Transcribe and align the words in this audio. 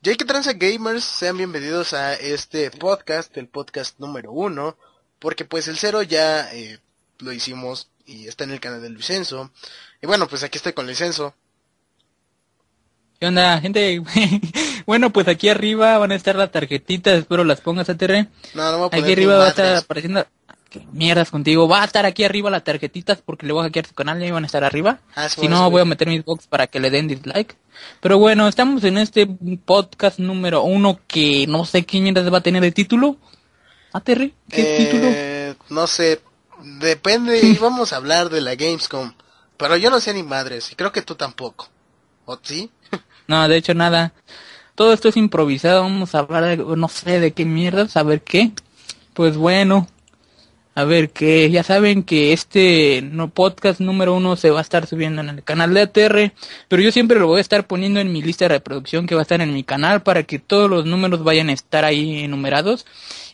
Que 0.00 0.14
transa 0.14 0.52
gamers, 0.52 1.02
sean 1.02 1.36
bienvenidos 1.36 1.92
a 1.92 2.14
este 2.14 2.70
podcast, 2.70 3.36
el 3.36 3.48
podcast 3.48 3.98
número 3.98 4.30
uno, 4.30 4.76
porque 5.18 5.44
pues 5.44 5.66
el 5.66 5.76
cero 5.76 6.02
ya 6.02 6.48
eh, 6.52 6.78
lo 7.18 7.32
hicimos 7.32 7.90
y 8.06 8.28
está 8.28 8.44
en 8.44 8.52
el 8.52 8.60
canal 8.60 8.80
del 8.80 8.96
Vicenzo. 8.96 9.50
Y 10.00 10.06
bueno, 10.06 10.28
pues 10.28 10.44
aquí 10.44 10.56
estoy 10.56 10.72
con 10.72 10.86
Licenzo. 10.86 11.34
¿Qué 13.18 13.26
onda, 13.26 13.60
gente? 13.60 14.00
bueno, 14.86 15.12
pues 15.12 15.26
aquí 15.26 15.48
arriba 15.48 15.98
van 15.98 16.12
a 16.12 16.14
estar 16.14 16.36
las 16.36 16.52
tarjetitas, 16.52 17.18
espero 17.18 17.42
las 17.42 17.60
pongas 17.60 17.90
a 17.90 17.96
TR. 17.96 18.28
No, 18.54 18.70
no 18.70 18.78
voy 18.78 18.86
a 18.86 18.90
poner 18.90 19.04
Aquí 19.04 19.12
arriba 19.12 19.36
va 19.36 19.46
a 19.46 19.50
estar 19.50 19.76
apareciendo... 19.76 20.24
¿Qué 20.70 20.86
mierdas 20.92 21.30
contigo? 21.30 21.66
Va 21.66 21.82
a 21.82 21.86
estar 21.86 22.04
aquí 22.04 22.24
arriba 22.24 22.50
las 22.50 22.62
tarjetitas 22.62 23.22
porque 23.24 23.46
le 23.46 23.54
voy 23.54 23.62
a 23.62 23.64
hackear 23.64 23.86
su 23.86 23.94
canal 23.94 24.22
y 24.22 24.30
van 24.30 24.44
a 24.44 24.46
estar 24.46 24.64
arriba. 24.64 25.00
Ah, 25.14 25.28
si 25.28 25.48
no, 25.48 25.70
voy 25.70 25.80
a 25.80 25.86
meter 25.86 26.08
mis 26.08 26.24
box 26.24 26.46
para 26.46 26.66
que 26.66 26.78
le 26.78 26.90
den 26.90 27.08
dislike. 27.08 27.56
Pero 28.00 28.18
bueno, 28.18 28.48
estamos 28.48 28.84
en 28.84 28.98
este 28.98 29.26
podcast 29.64 30.18
número 30.18 30.62
uno 30.62 31.00
que 31.06 31.46
no 31.46 31.64
sé 31.64 31.86
qué 31.86 32.00
mierdas 32.00 32.30
va 32.30 32.38
a 32.38 32.42
tener 32.42 32.60
de 32.60 32.72
título. 32.72 33.16
¿Ah, 33.94 34.00
Terry? 34.00 34.34
¿Qué 34.50 34.76
título? 34.78 35.04
Eh, 35.06 35.54
no 35.70 35.86
sé, 35.86 36.20
depende, 36.80 37.40
íbamos 37.40 37.92
a 37.94 37.96
hablar 37.96 38.28
de 38.28 38.42
la 38.42 38.54
Gamescom, 38.54 39.14
pero 39.56 39.76
yo 39.78 39.88
no 39.88 40.00
sé 40.00 40.12
ni 40.12 40.22
madres, 40.22 40.70
y 40.70 40.74
creo 40.74 40.92
que 40.92 41.02
tú 41.02 41.14
tampoco. 41.14 41.68
¿O 42.26 42.38
sí? 42.42 42.70
No, 43.26 43.46
de 43.46 43.58
hecho 43.58 43.74
nada. 43.74 44.14
Todo 44.74 44.94
esto 44.94 45.10
es 45.10 45.18
improvisado. 45.18 45.82
Vamos 45.82 46.14
a 46.14 46.20
hablar 46.20 46.44
de, 46.44 46.56
no 46.56 46.88
sé 46.88 47.20
de 47.20 47.32
qué 47.32 47.44
mierdas, 47.44 47.94
a 47.98 48.02
ver 48.02 48.22
qué. 48.22 48.52
Pues 49.12 49.36
bueno, 49.36 49.86
a 50.78 50.84
ver 50.84 51.10
qué. 51.10 51.50
Ya 51.50 51.64
saben 51.64 52.04
que 52.04 52.32
este 52.32 53.02
no, 53.02 53.30
podcast 53.30 53.80
número 53.80 54.14
uno 54.14 54.36
se 54.36 54.50
va 54.50 54.60
a 54.60 54.62
estar 54.62 54.86
subiendo 54.86 55.20
en 55.22 55.28
el 55.28 55.42
canal 55.42 55.74
de 55.74 55.80
ATR, 55.80 56.32
pero 56.68 56.80
yo 56.80 56.92
siempre 56.92 57.18
lo 57.18 57.26
voy 57.26 57.38
a 57.38 57.40
estar 57.40 57.66
poniendo 57.66 57.98
en 57.98 58.12
mi 58.12 58.22
lista 58.22 58.44
de 58.44 58.50
reproducción 58.50 59.08
que 59.08 59.16
va 59.16 59.22
a 59.22 59.22
estar 59.22 59.40
en 59.40 59.52
mi 59.52 59.64
canal 59.64 60.02
para 60.04 60.22
que 60.22 60.38
todos 60.38 60.70
los 60.70 60.86
números 60.86 61.24
vayan 61.24 61.48
a 61.48 61.52
estar 61.52 61.84
ahí 61.84 62.20
enumerados. 62.20 62.86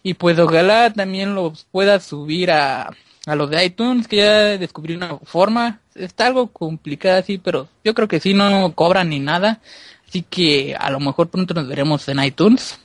Y 0.03 0.15
pues 0.15 0.39
ojalá 0.39 0.91
también 0.95 1.35
los 1.35 1.67
pueda 1.71 2.01
subir 2.01 2.51
a, 2.51 2.89
a 3.27 3.35
los 3.35 3.51
de 3.51 3.63
iTunes, 3.63 4.09
que 4.09 4.17
ya 4.17 4.57
descubrí 4.57 4.97
una 4.97 5.19
forma. 5.19 5.81
Está 5.95 6.29
algo 6.29 6.47
complicada 6.47 7.19
así, 7.19 7.37
pero 7.37 7.69
yo 7.85 7.93
creo 7.93 8.09
que 8.09 8.21
sí, 8.21 8.33
no 8.33 8.73
cobran 8.75 9.11
ni 9.11 9.19
nada. 9.21 9.61
Así 10.09 10.23
que 10.23 10.75
a 10.81 10.89
lo 10.91 10.99
mejor 10.99 11.29
pronto 11.29 11.53
nos 11.53 11.69
veremos 11.69 12.09
en 12.09 12.25
iTunes. 12.25 12.79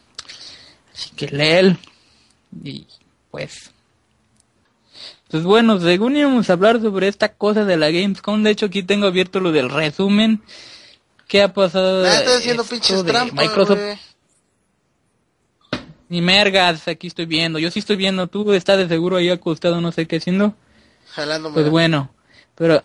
Así 0.93 1.11
que 1.15 1.29
léel. 1.29 1.77
Y 2.61 2.85
pues... 3.31 3.71
Pues 5.29 5.43
bueno, 5.43 5.79
según 5.79 6.17
íbamos 6.17 6.49
a 6.49 6.53
hablar 6.53 6.81
sobre 6.81 7.07
esta 7.07 7.29
cosa 7.33 7.63
de 7.65 7.77
la 7.77 7.91
Gamescom, 7.91 8.41
de 8.43 8.51
hecho 8.51 8.65
aquí 8.65 8.81
tengo 8.83 9.07
abierto 9.07 9.39
lo 9.39 9.51
del 9.51 9.69
resumen. 9.69 10.41
¿Qué 11.27 11.43
ha 11.43 11.53
pasado? 11.53 12.03
Ah, 12.05 12.13
estás 12.15 12.37
haciendo 12.37 12.63
esto 12.63 12.75
pinches 12.75 13.05
trampas, 13.05 13.45
Microsoft 13.45 13.79
ni 16.09 16.21
mergas, 16.21 16.87
aquí 16.87 17.05
estoy 17.05 17.27
viendo. 17.27 17.59
Yo 17.59 17.69
sí 17.69 17.77
estoy 17.79 17.95
viendo. 17.95 18.25
Tú 18.25 18.51
estás 18.53 18.79
de 18.79 18.87
seguro 18.87 19.17
ahí 19.17 19.29
acostado, 19.29 19.79
no 19.79 19.91
sé 19.91 20.07
qué 20.07 20.15
haciendo. 20.17 20.55
Jalándome. 21.11 21.53
Pues 21.53 21.69
bueno, 21.69 22.11
pero 22.55 22.83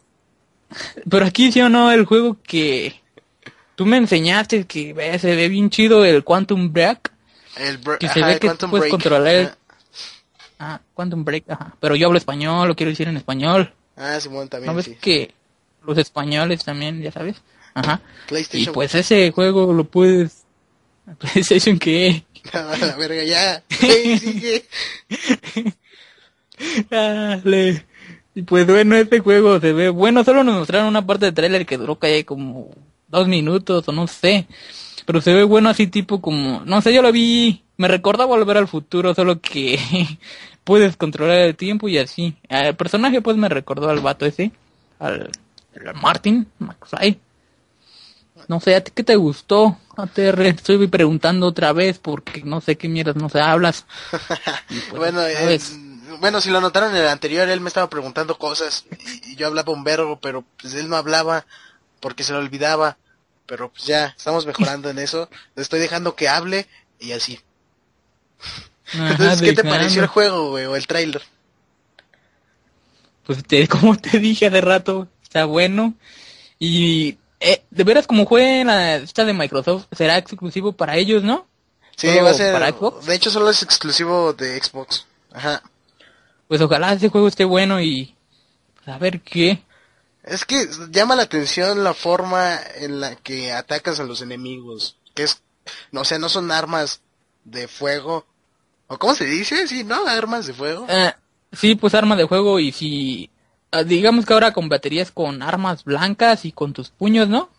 pero 1.11 1.25
aquí 1.25 1.51
sí 1.51 1.61
o 1.63 1.71
no 1.71 1.91
el 1.91 2.05
juego 2.05 2.37
que 2.43 3.01
tú 3.77 3.87
me 3.87 3.97
enseñaste 3.97 4.67
que 4.67 4.93
ve- 4.93 5.19
se 5.19 5.35
ve 5.35 5.49
bien 5.49 5.71
chido 5.71 6.05
el 6.05 6.23
Quantum 6.23 6.71
Break, 6.73 7.13
El 7.57 7.81
que 7.99 8.09
se 8.09 8.21
ajá, 8.21 8.27
ve 8.27 8.33
el 8.35 8.41
que 8.41 8.47
Quantum 8.49 8.71
puedes 8.71 8.83
Break. 8.85 8.91
controlar. 8.91 9.57
Ah, 10.59 10.81
Quantum 10.95 11.25
Break, 11.25 11.45
ajá. 11.49 11.77
Pero 11.81 11.97
yo 11.97 12.07
hablo 12.07 12.19
español, 12.19 12.69
lo 12.69 12.77
quiero 12.77 12.91
decir 12.91 13.09
en 13.09 13.17
español. 13.17 13.73
Ah, 13.97 14.19
Simón 14.21 14.49
también, 14.49 14.73
¿No 14.73 14.77
ves 14.77 14.87
sí. 14.87 14.97
que 15.01 15.35
los 15.87 15.99
españoles 15.99 16.65
también, 16.65 17.01
ya 17.03 17.13
sabes? 17.13 17.37
Ajá. 17.75 18.01
Y 18.25 18.29
PlayStation. 18.29 18.75
pues 18.75 18.95
ese 18.95 19.31
juego 19.33 19.73
lo 19.73 19.85
puedes 19.85 20.45
PlayStation 21.19 21.79
que 21.79 22.25
A 22.53 22.77
la 22.77 22.97
verga, 22.97 23.23
ya. 23.25 23.63
Ey, 23.83 24.19
sigue. 24.19 24.65
Dale. 26.91 27.85
Y 28.35 28.43
pues 28.43 28.67
bueno, 28.67 28.97
este 28.97 29.21
juego 29.21 29.61
se 29.61 29.73
ve 29.73 29.89
bueno. 29.89 30.25
Solo 30.25 30.45
nos 30.45 30.59
mostraron 30.59 30.89
una 30.89 31.07
parte 31.07 31.27
de 31.27 31.33
trailer 31.33 31.67
que 31.67 31.79
duró 31.79 31.99
que 31.99 32.25
como 32.25 32.71
dos 33.15 33.29
minutos 33.29 33.89
o 33.89 33.93
no 33.93 34.07
sé. 34.07 34.47
Pero 35.07 35.21
se 35.21 35.35
ve 35.35 35.45
bueno 35.45 35.69
así 35.69 35.87
tipo 35.87 36.21
como, 36.21 36.63
no 36.65 36.81
sé, 36.81 36.93
yo 36.95 37.03
lo 37.03 37.13
vi, 37.13 37.63
me 37.77 37.89
recordaba 37.89 38.37
volver 38.37 38.57
al 38.57 38.69
futuro, 38.69 39.15
solo 39.15 39.41
que 39.41 39.79
puedes 40.65 40.97
controlar 40.97 41.39
el 41.39 41.57
tiempo 41.57 41.89
y 41.89 41.99
así. 41.99 42.37
El 42.49 42.75
personaje 42.77 43.21
pues 43.21 43.37
me 43.37 43.49
recordó 43.49 43.91
al 43.91 44.01
vato 44.01 44.27
ese, 44.27 44.53
al, 44.99 45.31
al 45.87 45.95
Martin 45.95 46.47
McFly. 46.59 47.19
No 48.49 48.61
sé, 48.61 48.75
¿a 48.75 48.83
ti 48.83 48.93
qué 48.95 49.03
te 49.03 49.17
gustó? 49.17 49.79
ATR, 49.97 50.47
estoy 50.47 50.87
preguntando 50.89 51.47
otra 51.47 51.73
vez 51.73 51.99
porque 51.99 52.43
no 52.45 52.61
sé 52.61 52.77
qué 52.77 52.89
mierdas 52.89 53.17
no 53.17 53.29
se 53.29 53.41
hablas. 53.41 53.87
Pues, 54.69 54.99
Bueno, 54.99 55.23
eh, 55.23 55.59
bueno, 56.21 56.41
si 56.41 56.51
lo 56.51 56.61
notaron 56.61 56.91
en 56.91 57.03
el 57.03 57.09
anterior, 57.09 57.49
él 57.49 57.61
me 57.61 57.69
estaba 57.69 57.89
preguntando 57.89 58.37
cosas 58.39 58.85
y, 58.91 59.33
y 59.33 59.37
yo 59.37 59.47
hablaba 59.47 59.73
un 59.73 59.85
verbo, 59.85 60.19
pero 60.21 60.45
pues 60.61 60.75
él 60.75 60.89
no 60.89 60.97
hablaba 60.97 61.47
porque 62.01 62.25
se 62.25 62.33
lo 62.33 62.39
olvidaba. 62.39 62.97
Pero 63.47 63.71
pues 63.71 63.85
ya, 63.85 64.15
estamos 64.17 64.47
mejorando 64.47 64.91
en 64.91 64.99
eso. 64.99 65.29
Le 65.55 65.63
estoy 65.63 65.81
dejando 65.81 66.17
que 66.17 66.29
hable 66.29 66.67
y 66.99 67.13
así. 67.13 67.41
Ajá, 68.93 69.11
Entonces, 69.11 69.43
¿qué 69.43 69.53
te 69.53 69.65
pareció 69.65 70.03
el 70.03 70.09
juego, 70.09 70.51
güey, 70.51 70.65
o 70.67 70.77
el 70.77 70.87
tráiler? 70.87 71.23
Pues 73.25 73.43
te, 73.45 73.67
como 73.69 73.97
te 73.97 74.19
dije 74.19 74.47
hace 74.47 74.61
rato, 74.61 75.09
está 75.23 75.45
bueno. 75.45 75.95
Y 76.59 77.19
eh, 77.41 77.63
de 77.71 77.85
veras 77.85 78.07
como 78.07 78.27
fue 78.27 78.65
la 78.65 78.97
esta 78.97 79.25
de 79.25 79.35
Microsoft, 79.35 79.87
será 79.93 80.17
exclusivo 80.17 80.73
para 80.73 80.97
ellos, 80.97 81.23
¿no? 81.23 81.47
Sí, 81.97 82.09
¿Solo 82.09 82.25
va 82.25 82.31
a 82.31 82.35
ser. 82.35 82.53
para 82.53 82.71
Xbox? 82.71 83.07
De 83.07 83.15
hecho, 83.15 83.31
solo 83.31 83.51
es 83.51 83.63
exclusivo 83.63 84.33
de 84.33 84.61
Xbox. 84.61 85.07
Ajá. 85.33 85.63
Pues 86.49 86.61
ojalá 86.61 86.93
ese 86.93 87.09
juego 87.09 87.29
esté 87.29 87.45
bueno 87.45 87.81
y 87.81 88.15
pues, 88.77 88.89
a 88.89 88.99
ver 88.99 89.21
qué. 89.21 89.63
Es 90.25 90.45
que 90.45 90.69
llama 90.91 91.17
la 91.17 91.25
atención 91.25 91.85
la 91.85 91.93
forma 91.95 92.59
en 92.77 93.01
la 93.01 93.15
que 93.15 93.53
atacas 93.53 94.01
a 94.01 94.05
los 94.05 94.23
enemigos. 94.23 94.97
Que 95.15 95.25
es, 95.25 95.43
no 95.93 96.01
o 96.01 96.05
sea, 96.05 96.19
no 96.19 96.29
son 96.29 96.51
armas 96.51 97.01
de 97.45 97.69
fuego. 97.69 98.27
¿O 98.87 98.99
cómo 98.99 99.15
se 99.15 99.27
dice? 99.27 99.69
Sí, 99.69 99.85
¿no? 99.85 100.07
Armas 100.07 100.47
de 100.47 100.55
fuego. 100.55 100.87
Eh, 100.89 101.13
sí, 101.53 101.75
pues 101.75 101.95
arma 101.95 102.17
de 102.17 102.25
juego 102.25 102.59
y 102.59 102.73
si 102.73 103.31
ah, 103.71 103.83
digamos 103.83 104.25
que 104.25 104.33
ahora 104.33 104.53
combaterías 104.53 105.11
con 105.11 105.43
armas 105.43 105.85
blancas 105.85 106.45
y 106.47 106.53
con 106.53 106.73
tus 106.73 106.89
puños, 106.89 107.29
¿no? 107.29 107.51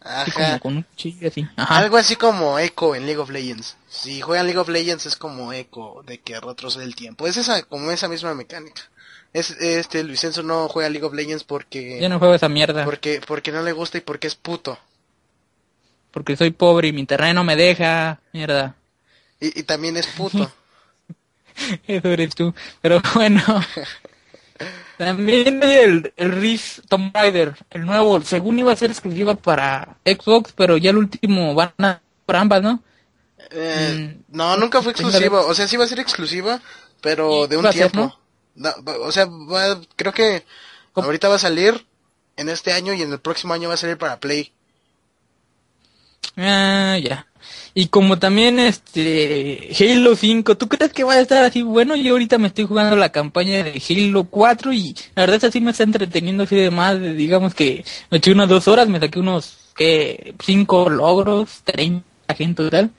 Así 0.00 0.30
como 0.30 0.60
con 0.60 0.76
un 0.76 0.82
cuchillo 0.84 1.28
así. 1.28 1.46
Ajá. 1.56 1.78
Algo 1.78 1.96
así 1.96 2.16
como 2.16 2.58
Echo 2.58 2.94
en 2.94 3.06
League 3.06 3.20
of 3.20 3.30
Legends. 3.30 3.76
Si 3.88 4.20
juegan 4.20 4.46
League 4.46 4.58
of 4.58 4.68
Legends 4.68 5.04
es 5.06 5.16
como 5.16 5.52
Echo, 5.52 6.02
de 6.06 6.20
que 6.20 6.38
retrocede 6.40 6.84
el 6.84 6.94
tiempo. 6.94 7.26
Es 7.26 7.36
esa, 7.36 7.62
como 7.64 7.90
esa 7.90 8.08
misma 8.08 8.34
mecánica. 8.34 8.82
Es, 9.36 9.50
este, 9.50 10.02
Luisenzo 10.04 10.42
no 10.42 10.68
juega 10.68 10.88
League 10.88 11.04
of 11.06 11.14
Legends 11.14 11.44
porque, 11.44 12.00
Yo 12.00 12.08
no 12.08 12.18
juego 12.18 12.34
esa 12.34 12.48
mierda 12.48 12.84
porque, 12.84 13.20
porque 13.26 13.52
no 13.52 13.62
le 13.62 13.72
gusta 13.72 13.98
y 13.98 14.00
porque 14.00 14.26
es 14.28 14.34
puto. 14.34 14.78
porque 16.10 16.36
soy 16.36 16.50
pobre 16.50 16.88
y 16.88 16.92
mi 16.92 17.04
terreno 17.06 17.44
me 17.44 17.56
deja, 17.56 18.20
mierda. 18.32 18.76
Y, 19.40 19.60
y 19.60 19.62
también 19.64 19.96
es 19.96 20.06
puto. 20.08 20.50
Eso 21.86 22.08
eres 22.08 22.34
tú. 22.34 22.54
Pero 22.80 23.00
bueno. 23.14 23.42
También 24.96 25.62
el, 25.62 26.12
el 26.16 26.32
Rift 26.32 26.80
Tomb 26.88 27.14
Raider, 27.14 27.54
el 27.70 27.84
nuevo, 27.84 28.20
según 28.22 28.58
iba 28.58 28.72
a 28.72 28.76
ser 28.76 28.90
exclusiva 28.90 29.34
para 29.34 29.98
Xbox, 30.04 30.52
pero 30.52 30.76
ya 30.78 30.90
el 30.90 30.96
último 30.96 31.54
van 31.54 31.74
a 31.78 32.00
por 32.24 32.36
ambas, 32.36 32.62
¿no? 32.62 32.82
Eh, 33.50 33.98
Mm, 33.98 34.24
no, 34.28 34.56
nunca 34.56 34.82
fue 34.82 34.92
exclusiva. 34.92 35.42
O 35.46 35.54
sea, 35.54 35.66
sí 35.68 35.76
va 35.76 35.84
a 35.84 35.88
ser 35.88 36.00
exclusiva, 36.00 36.60
pero 37.00 37.46
de 37.46 37.56
un 37.56 37.68
ser, 37.70 37.92
tiempo. 37.92 38.18
No, 38.56 38.70
o 39.02 39.12
sea, 39.12 39.26
va- 39.26 39.80
creo 39.96 40.12
que 40.12 40.44
ahorita 40.94 41.28
va 41.28 41.36
a 41.36 41.38
salir 41.38 41.86
en 42.36 42.48
este 42.48 42.72
año 42.72 42.92
y 42.94 43.02
en 43.02 43.12
el 43.12 43.20
próximo 43.20 43.54
año 43.54 43.68
va 43.68 43.74
a 43.74 43.78
salir 43.78 43.98
para 43.98 44.18
Play. 44.20 44.52
Ah, 46.36 46.98
ya. 47.02 47.26
Y 47.74 47.88
como 47.88 48.18
también 48.18 48.58
este 48.58 49.70
Halo 49.78 50.16
5, 50.16 50.56
¿tú 50.56 50.68
crees 50.68 50.92
que 50.92 51.04
va 51.04 51.14
a 51.14 51.20
estar 51.20 51.44
así 51.44 51.62
bueno? 51.62 51.94
Yo 51.96 52.12
ahorita 52.12 52.38
me 52.38 52.48
estoy 52.48 52.66
jugando 52.66 52.96
la 52.96 53.12
campaña 53.12 53.62
de 53.62 53.82
Halo 53.88 54.24
4 54.24 54.72
y 54.72 54.94
la 55.14 55.22
verdad 55.22 55.36
es 55.36 55.44
así 55.44 55.60
me 55.60 55.70
está 55.70 55.84
entreteniendo 55.84 56.44
así 56.44 56.56
de 56.56 56.70
más, 56.70 57.00
digamos 57.00 57.54
que 57.54 57.84
me 58.10 58.18
eché 58.18 58.32
unas 58.32 58.48
dos 58.48 58.66
horas, 58.68 58.88
me 58.88 59.00
saqué 59.00 59.18
unos 59.20 59.58
que 59.76 60.34
cinco 60.44 60.88
logros, 60.90 61.60
30 61.64 62.04
gente 62.34 62.64
total. 62.64 62.90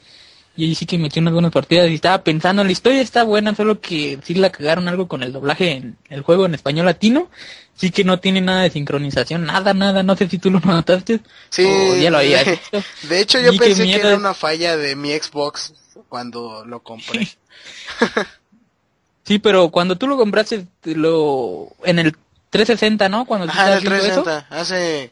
Y 0.58 0.66
ahí 0.66 0.76
sí 0.76 0.86
que 0.88 0.98
me 0.98 1.08
eché 1.08 1.20
unas 1.20 1.34
buenas 1.34 1.52
partidas 1.52 1.90
y 1.90 1.94
estaba 1.94 2.24
pensando, 2.24 2.64
la 2.64 2.72
historia 2.72 3.00
está 3.02 3.24
buena, 3.24 3.56
solo 3.56 3.80
que 3.80 4.18
sí 4.24 4.34
la 4.34 4.50
cagaron 4.50 4.88
algo 4.88 5.08
con 5.08 5.22
el 5.22 5.32
doblaje 5.32 5.74
en 5.74 5.98
el 6.10 6.24
juego 6.24 6.46
en 6.48 6.56
español 6.56 6.88
latino. 6.88 7.30
Sí 7.76 7.92
que 7.92 8.04
no 8.04 8.20
tiene 8.20 8.42
nada 8.42 8.64
de 8.64 8.72
sincronización, 8.72 9.46
nada, 9.46 9.76
nada, 9.76 10.02
no 10.02 10.18
sé 10.18 10.28
si 10.28 10.40
tú 10.40 10.50
lo 10.50 10.60
notaste. 10.66 11.20
Sí, 11.50 11.64
o 11.64 11.96
ya 11.96 12.10
lo 12.10 12.18
habías 12.18 12.44
de, 12.44 12.52
visto. 12.72 12.84
de 13.04 13.20
hecho 13.22 13.40
yo 13.40 13.54
Y 13.54 13.60
pensé 13.60 13.84
que 13.86 13.96
era 13.96 14.16
una 14.16 14.34
falla 14.34 14.76
de 14.76 14.96
mi 14.96 15.12
Xbox 15.12 15.74
cuando 16.10 16.66
lo 16.66 16.82
compré. 16.82 17.28
Sí, 19.24 19.40
pero 19.40 19.72
cuando 19.72 19.98
tú 19.98 20.08
lo 20.08 20.16
compraste, 20.16 20.68
te 20.80 20.96
lo 20.96 21.76
en 21.84 22.00
el 22.00 22.14
360, 22.50 23.10
¿no? 23.10 23.26
Cuando 23.26 23.46
Ajá, 23.50 23.64
en 23.64 23.72
el 23.74 23.78
estabas 23.80 24.00
viendo 24.02 24.14
eso. 24.14 24.24
360, 24.24 24.58
hace, 24.58 25.12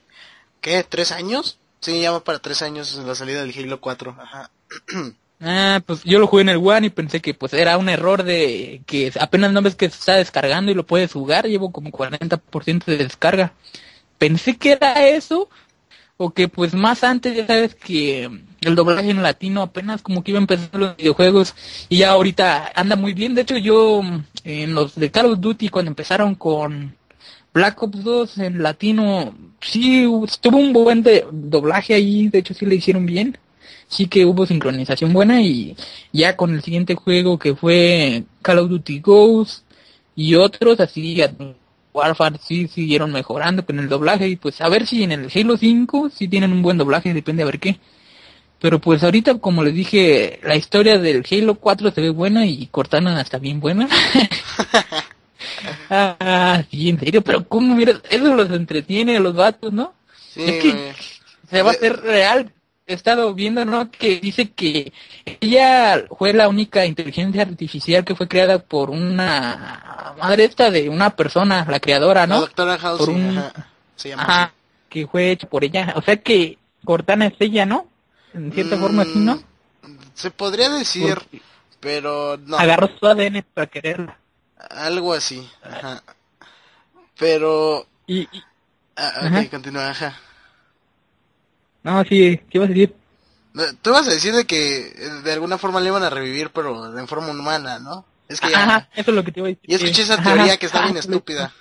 ¿qué? 0.62 0.86
¿Tres 0.88 1.12
años? 1.12 1.58
Sí, 1.82 2.00
ya 2.00 2.12
va 2.12 2.24
para 2.24 2.40
tres 2.40 2.62
años 2.62 2.96
la 2.96 3.14
salida 3.14 3.44
del 3.44 3.54
Halo 3.54 3.82
4. 3.82 4.16
Ajá. 4.18 4.52
Ah, 5.48 5.80
pues 5.86 6.04
yo 6.04 6.18
lo 6.18 6.26
jugué 6.26 6.42
en 6.42 6.50
el 6.50 6.58
One 6.58 6.88
y 6.88 6.90
pensé 6.90 7.22
que 7.22 7.36
pues 7.36 7.54
era 7.54 7.78
un 7.78 7.88
error 7.88 8.24
de 8.24 8.82
que 8.88 9.12
apenas 9.20 9.54
no 9.54 9.62
ves 9.62 9.76
que 9.76 9.92
se 9.92 10.00
está 10.00 10.16
descargando 10.16 10.72
y 10.72 10.74
lo 10.74 10.88
puedes 10.88 11.14
jugar, 11.14 11.46
llevo 11.46 11.72
como 11.72 11.92
40% 11.92 12.86
de 12.86 12.98
descarga. 12.98 13.54
Pensé 14.18 14.58
que 14.58 14.72
era 14.72 15.08
eso, 15.08 15.48
o 16.18 16.32
que 16.32 16.48
pues 16.48 16.74
más 16.74 17.04
antes 17.04 17.36
ya 17.36 17.46
sabes 17.46 17.76
que 17.76 18.28
el 18.62 18.76
doblaje 18.76 19.12
en 19.12 19.22
latino 19.22 19.62
apenas 19.62 20.02
como 20.02 20.24
que 20.24 20.32
iba 20.32 20.40
a 20.40 20.42
empezar 20.42 20.70
los 20.74 20.98
videojuegos 20.98 21.54
y 21.90 21.98
ya 21.98 22.10
ahorita 22.12 22.72
anda 22.76 22.96
muy 22.96 23.14
bien. 23.14 23.36
De 23.36 23.42
hecho 23.42 23.58
yo 23.58 24.02
en 24.44 24.74
los 24.74 24.96
de 24.96 25.12
Call 25.12 25.28
of 25.34 25.40
Duty 25.42 25.70
cuando 25.70 25.92
empezaron 25.92 26.34
con 26.34 26.96
Black 27.54 27.84
Ops 27.84 28.04
2 28.04 28.38
en 28.40 28.64
latino, 28.64 29.36
sí 29.62 30.08
tuvo 30.42 30.58
un 30.58 30.74
buen 30.74 31.04
doblaje 31.32 31.94
ahí, 31.94 32.30
de 32.30 32.40
hecho 32.40 32.56
sí 32.56 32.66
le 32.66 32.76
hicieron 32.76 33.06
bien 33.06 33.38
sí 33.88 34.08
que 34.08 34.26
hubo 34.26 34.46
sincronización 34.46 35.14
buena 35.14 35.42
y 35.42 35.76
ya 36.12 36.36
con 36.36 36.54
el 36.54 36.62
siguiente 36.62 36.96
juego 36.96 37.40
que 37.40 37.56
fue 37.56 38.24
Call 38.42 38.60
of 38.60 38.70
Duty 38.70 39.00
Ghost 39.00 39.64
y 40.16 40.36
otros 40.36 40.80
así 40.80 41.22
Warfare 41.94 42.38
sí 42.44 42.68
siguieron 42.68 43.12
mejorando 43.12 43.66
con 43.66 43.80
el 43.80 43.88
doblaje 43.88 44.28
y 44.28 44.36
pues 44.36 44.60
a 44.62 44.70
ver 44.70 44.86
si 44.86 45.04
en 45.04 45.14
el 45.14 45.32
Halo 45.34 45.58
5 45.58 46.12
sí 46.14 46.28
tienen 46.28 46.52
un 46.52 46.62
buen 46.62 46.78
doblaje, 46.78 47.14
depende 47.14 47.44
a 47.44 47.46
ver 47.46 47.60
qué. 47.60 47.80
Pero 48.60 48.80
pues 48.80 49.04
ahorita 49.04 49.36
como 49.36 49.64
les 49.64 49.74
dije, 49.74 50.40
la 50.44 50.56
historia 50.56 50.98
del 50.98 51.26
Halo 51.30 51.56
4 51.56 51.92
se 51.92 52.02
ve 52.02 52.10
buena 52.10 52.46
y 52.46 52.68
Cortana 52.68 53.22
está 53.22 53.38
bien 53.38 53.60
buena. 53.62 53.88
ah, 55.90 56.64
sí, 56.70 56.90
en 56.90 57.00
serio, 57.00 57.22
pero 57.22 57.48
cómo 57.48 57.76
mira, 57.76 57.94
eso 58.10 58.36
los 58.36 58.52
entretiene 58.52 59.18
a 59.18 59.22
los 59.22 59.36
vatos, 59.36 59.72
¿no? 59.72 59.94
Sí, 60.34 60.44
es 60.44 60.62
que 60.62 60.94
se 61.50 61.62
va 61.62 61.70
a 61.70 61.74
hacer 61.74 61.98
real 62.02 62.52
he 62.88 62.94
estado 62.94 63.34
viendo, 63.34 63.66
¿no? 63.66 63.90
Que 63.90 64.20
dice 64.20 64.52
que 64.52 64.94
ella 65.42 66.06
fue 66.18 66.34
la 66.34 66.48
única 66.48 66.86
inteligencia 66.86 67.42
artificial 67.42 68.06
que 68.06 68.16
fue 68.16 68.28
creada 68.28 68.60
por 68.60 68.90
una 68.92 70.14
madre 70.20 70.46
esta 70.46 70.70
de 70.70 70.90
una 70.90 71.16
persona, 71.16 71.66
la 71.68 71.80
creadora, 71.80 72.22
La 72.22 72.36
¿no? 72.36 72.42
doctora 72.42 72.78
House, 72.78 73.00
Por 73.00 73.10
un- 73.10 73.38
ajá, 73.38 73.68
se 73.96 74.10
llama 74.10 74.24
Ajá, 74.24 74.54
que 74.90 75.08
fue 75.08 75.32
hecho 75.32 75.48
por 75.50 75.64
ella. 75.64 75.94
O 75.96 76.02
sea 76.02 76.18
que 76.18 76.58
Cortana 76.84 77.28
es 77.28 77.34
ella, 77.40 77.66
¿no? 77.66 77.88
En 78.34 78.52
cierta 78.54 78.76
Mm, 78.76 78.80
forma 78.80 79.02
así, 79.02 79.16
¿no? 79.16 79.32
así. 79.34 79.46
Se 80.14 80.32
podría 80.32 80.70
decir, 80.70 81.16
Porque 81.16 81.42
pero 81.80 82.38
no. 82.38 82.58
Agarró 82.58 82.90
su 83.00 83.06
ADN 83.06 83.44
para 83.54 83.68
quererla. 83.68 84.18
Algo 84.70 85.14
así, 85.14 85.48
ajá. 85.64 86.04
Pero... 87.18 87.88
Y, 88.08 88.22
y- 88.22 88.44
ah, 88.98 89.12
ok, 89.22 89.26
Ajá. 89.26 89.50
continúa, 89.50 89.90
ajá. 89.90 90.20
No, 91.86 92.04
sí, 92.04 92.38
¿qué 92.50 92.58
ibas 92.58 92.70
a 92.70 92.74
decir? 92.74 92.96
Tú 93.82 93.92
vas 93.92 94.08
a 94.08 94.12
decir 94.12 94.34
de 94.36 94.46
que 94.46 94.88
eh, 94.88 95.10
de 95.24 95.32
alguna 95.32 95.58
forma 95.58 95.80
le 95.80 95.88
iban 95.88 96.04
a 96.04 96.10
revivir, 96.10 96.50
pero 96.50 96.92
de 96.92 97.08
forma 97.08 97.30
humana, 97.32 97.80
¿no? 97.80 98.06
Es 98.28 98.42
que 98.42 98.50
ya... 98.52 98.64
Ajá, 98.64 98.90
eso 98.96 99.12
es 99.12 99.16
lo 99.16 99.24
que 99.24 99.32
te 99.32 99.40
iba 99.40 99.48
a 99.48 99.52
decir. 99.52 99.64
Y 99.70 99.76
escuché 99.76 100.02
esa 100.02 100.16
Ajá, 100.16 100.34
teoría 100.34 100.58
que 100.58 100.66
está 100.66 100.82
bien 100.82 100.92
ajá, 100.98 101.00
estúpida. 101.00 101.54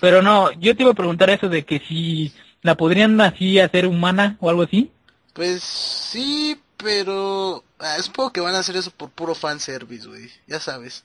Pero 0.00 0.22
no, 0.22 0.52
yo 0.52 0.76
te 0.76 0.82
iba 0.84 0.92
a 0.92 0.94
preguntar 0.94 1.28
eso 1.30 1.48
de 1.48 1.64
que 1.64 1.80
si 1.80 2.32
la 2.62 2.76
podrían 2.76 3.20
así 3.20 3.58
hacer 3.58 3.86
humana 3.86 4.36
o 4.40 4.48
algo 4.48 4.62
así. 4.62 4.90
Pues 5.34 5.62
sí, 5.62 6.58
pero... 6.76 7.62
Ah, 7.78 7.96
supongo 8.00 8.32
que 8.32 8.40
van 8.40 8.54
a 8.54 8.60
hacer 8.60 8.76
eso 8.76 8.90
por 8.90 9.10
puro 9.10 9.34
fanservice, 9.34 10.06
güey. 10.08 10.30
Ya 10.46 10.60
sabes. 10.60 11.04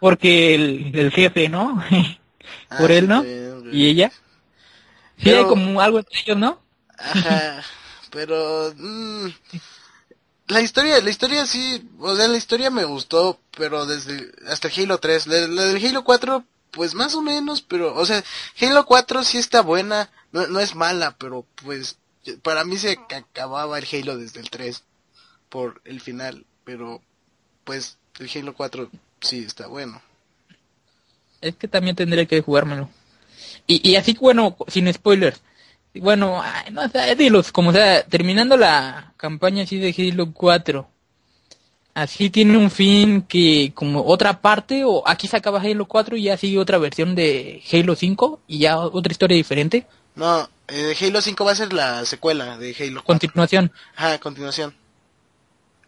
Porque 0.00 0.54
el, 0.54 0.92
el 0.94 1.10
jefe, 1.10 1.48
¿no? 1.48 1.82
Ah, 2.70 2.76
Por 2.78 2.92
él, 2.92 3.06
sí, 3.06 3.08
¿no? 3.08 3.24
Y 3.72 3.88
ella. 3.88 4.12
Sí, 5.16 5.24
Pero- 5.24 5.38
hay 5.38 5.44
como 5.46 5.80
algo 5.80 5.98
entre 5.98 6.20
ellos, 6.20 6.36
¿no? 6.36 6.60
Ajá, 6.98 7.62
pero 8.10 8.72
mm, 8.76 9.26
la 10.48 10.60
historia, 10.60 11.00
la 11.00 11.10
historia 11.10 11.46
sí, 11.46 11.88
o 11.98 12.14
sea, 12.14 12.28
la 12.28 12.36
historia 12.36 12.70
me 12.70 12.84
gustó, 12.84 13.40
pero 13.56 13.86
desde 13.86 14.32
hasta 14.48 14.68
el 14.68 14.84
Halo 14.84 14.98
3, 14.98 15.26
la, 15.26 15.48
la 15.48 15.64
del 15.64 15.84
Halo 15.84 16.04
4 16.04 16.44
pues 16.70 16.94
más 16.94 17.14
o 17.14 17.22
menos, 17.22 17.62
pero 17.62 17.94
o 17.94 18.04
sea, 18.04 18.22
Halo 18.60 18.84
4 18.84 19.24
sí 19.24 19.38
está 19.38 19.62
buena, 19.62 20.10
no, 20.32 20.46
no 20.46 20.60
es 20.60 20.74
mala, 20.74 21.16
pero 21.18 21.46
pues 21.62 21.98
para 22.42 22.64
mí 22.64 22.76
se 22.76 22.98
acababa 23.14 23.78
el 23.78 23.86
Halo 23.90 24.18
desde 24.18 24.40
el 24.40 24.50
3 24.50 24.84
por 25.48 25.80
el 25.84 26.00
final, 26.00 26.44
pero 26.64 27.02
pues 27.64 27.98
el 28.18 28.30
Halo 28.34 28.54
4 28.54 28.90
sí 29.20 29.38
está 29.38 29.66
bueno. 29.66 30.00
Es 31.40 31.56
que 31.56 31.68
también 31.68 31.96
tendré 31.96 32.26
que 32.26 32.40
jugármelo. 32.40 32.88
Y, 33.66 33.88
y 33.88 33.96
así, 33.96 34.16
bueno, 34.20 34.56
sin 34.68 34.92
spoilers. 34.92 35.40
Bueno, 36.00 36.40
ay, 36.42 36.72
no 36.72 36.88
sé, 36.88 37.14
dilos, 37.16 37.52
como 37.52 37.72
sea, 37.72 38.02
terminando 38.04 38.56
la 38.56 39.12
campaña 39.16 39.64
así 39.64 39.78
de 39.78 39.94
Halo 39.96 40.32
4. 40.32 40.88
Así 41.94 42.28
tiene 42.28 42.58
un 42.58 42.70
fin 42.70 43.22
que 43.22 43.72
como 43.74 44.04
otra 44.04 44.42
parte, 44.42 44.84
o 44.84 45.02
aquí 45.06 45.28
se 45.28 45.36
acaba 45.36 45.60
Halo 45.60 45.86
4 45.86 46.16
y 46.16 46.24
ya 46.24 46.36
sigue 46.36 46.58
otra 46.58 46.78
versión 46.78 47.14
de 47.14 47.62
Halo 47.72 47.96
5 47.96 48.40
y 48.46 48.58
ya 48.58 48.78
otra 48.78 49.10
historia 49.10 49.36
diferente. 49.36 49.86
No, 50.14 50.48
eh, 50.68 50.94
Halo 51.00 51.20
5 51.20 51.44
va 51.44 51.52
a 51.52 51.54
ser 51.54 51.72
la 51.72 52.04
secuela 52.04 52.58
de 52.58 52.76
Halo 52.78 53.02
4. 53.02 53.04
Continuación. 53.04 53.72
Ajá, 53.94 54.18
continuación. 54.18 54.74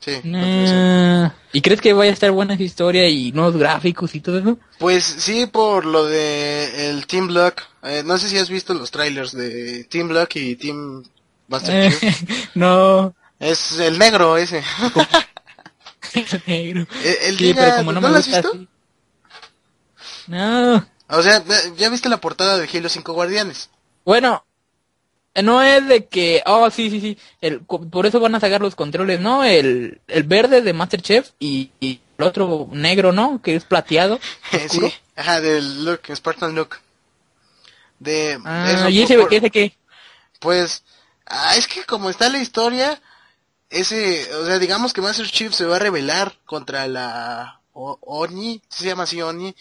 Sí. 0.01 0.21
Eh, 0.25 1.31
¿Y 1.53 1.61
crees 1.61 1.81
que 1.81 1.93
vaya 1.93 2.11
a 2.11 2.15
estar 2.15 2.31
buena 2.31 2.55
esa 2.55 2.63
historia 2.63 3.09
y 3.09 3.33
nuevos 3.33 3.57
gráficos 3.57 4.15
y 4.15 4.21
todo 4.21 4.39
eso? 4.39 4.59
Pues 4.79 5.05
sí, 5.05 5.47
por 5.47 5.85
lo 5.85 6.05
de 6.07 6.91
el 6.91 7.07
Team 7.07 7.27
Block. 7.29 7.63
Eh, 7.83 8.03
no 8.05 8.17
sé 8.19 8.29
si 8.29 8.39
has 8.39 8.49
visto 8.49 8.75
los 8.75 8.91
trailers 8.91 9.33
de 9.33 9.85
Team 9.85 10.09
Block 10.09 10.35
y 10.37 10.57
Team 10.57 11.03
Master. 11.49 11.93
Eh, 12.01 12.15
no. 12.55 13.15
Es 13.41 13.79
el 13.81 13.99
negro 13.99 14.37
ese. 14.37 14.63
negro. 16.47 16.87
El, 17.03 17.17
el 17.23 17.37
Sí, 17.39 17.45
Giga, 17.47 17.63
pero 17.65 17.77
como 17.79 17.93
no, 17.93 18.01
¿no 18.01 18.09
me 18.09 18.13
lo 18.13 18.19
has 18.19 18.27
visto? 18.27 18.49
así- 18.51 18.69
No. 20.27 20.87
O 21.11 21.23
sea, 21.23 21.43
¿ya- 21.45 21.75
¿ya 21.77 21.89
viste 21.89 22.09
la 22.09 22.21
portada 22.21 22.59
de 22.59 22.69
Halo 22.73 22.89
5 22.89 23.13
Guardianes? 23.13 23.71
Bueno, 24.05 24.45
eh, 24.45 24.48
no 25.43 25.63
es 25.63 25.87
de 25.87 26.07
que, 26.07 26.43
oh, 26.47 26.71
sí, 26.71 26.91
sí, 26.91 27.01
sí, 27.01 27.19
el, 27.41 27.61
por 27.61 28.07
eso 28.07 28.21
van 28.21 28.35
a 28.35 28.41
sacar 28.41 28.61
los 28.61 28.75
controles, 28.75 29.21
¿no? 29.21 29.45
El, 29.45 30.01
el 30.09 30.23
verde 30.25 30.63
de 30.63 30.73
Masterchef 30.73 31.31
y, 31.39 31.71
y 31.81 32.01
el 32.19 32.25
otro 32.25 32.69
negro, 32.73 33.13
¿no? 33.13 33.41
Que 33.43 33.55
es 33.55 33.65
plateado. 33.65 34.19
oscuro. 34.53 34.89
sí, 34.89 34.95
ajá, 35.17 35.41
del 35.41 35.85
look, 35.85 36.01
Spartan 36.15 36.55
look. 36.55 36.77
De 37.99 38.39
Ah, 38.45 38.73
eso, 38.75 38.89
¿y 38.89 39.03
ese, 39.03 39.17
por- 39.19 39.33
ese 39.35 39.51
qué? 39.51 39.77
Pues, 40.41 40.85
ah, 41.27 41.55
es 41.57 41.67
que 41.67 41.85
como 41.85 42.11
está 42.11 42.29
la 42.29 42.39
historia, 42.39 43.01
ese, 43.71 44.35
o 44.37 44.47
sea, 44.47 44.59
digamos 44.59 44.93
que 44.93 45.01
Master 45.03 45.27
Chief 45.31 45.53
se 45.55 45.67
va 45.67 45.77
a 45.77 45.81
rebelar 45.81 46.35
contra 46.47 46.87
la 46.89 47.61
O- 47.73 47.99
Oni, 48.03 48.63
¿sí 48.69 48.85
se 48.85 48.91
llama 48.91 49.05
así 49.05 49.23
Oni, 49.23 49.55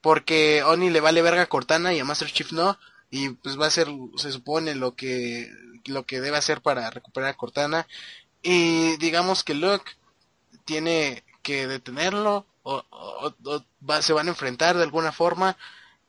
porque 0.00 0.62
Oni 0.64 0.90
le 0.90 1.00
vale 1.00 1.22
verga 1.22 1.42
a 1.42 1.48
Cortana 1.48 1.94
y 1.94 2.00
a 2.00 2.04
Master 2.04 2.30
Chief 2.32 2.52
no, 2.52 2.78
y 3.12 3.28
pues 3.30 3.60
va 3.60 3.66
a 3.66 3.70
ser, 3.70 3.86
se 4.16 4.32
supone, 4.32 4.74
lo 4.74 4.96
que, 4.96 5.48
lo 5.86 6.04
que 6.04 6.20
debe 6.20 6.36
hacer 6.38 6.62
para 6.62 6.90
recuperar 6.90 7.30
a 7.30 7.36
Cortana, 7.36 7.86
y 8.42 8.96
digamos 8.96 9.44
que 9.44 9.54
Luke 9.54 9.92
tiene 10.64 11.22
que 11.42 11.66
detenerlo, 11.68 12.46
o, 12.64 12.82
o- 12.90 13.34
o 13.44 13.64
va- 13.88 14.02
se 14.02 14.12
van 14.12 14.26
a 14.28 14.30
enfrentar 14.30 14.76
de 14.76 14.82
alguna 14.84 15.12
forma, 15.12 15.56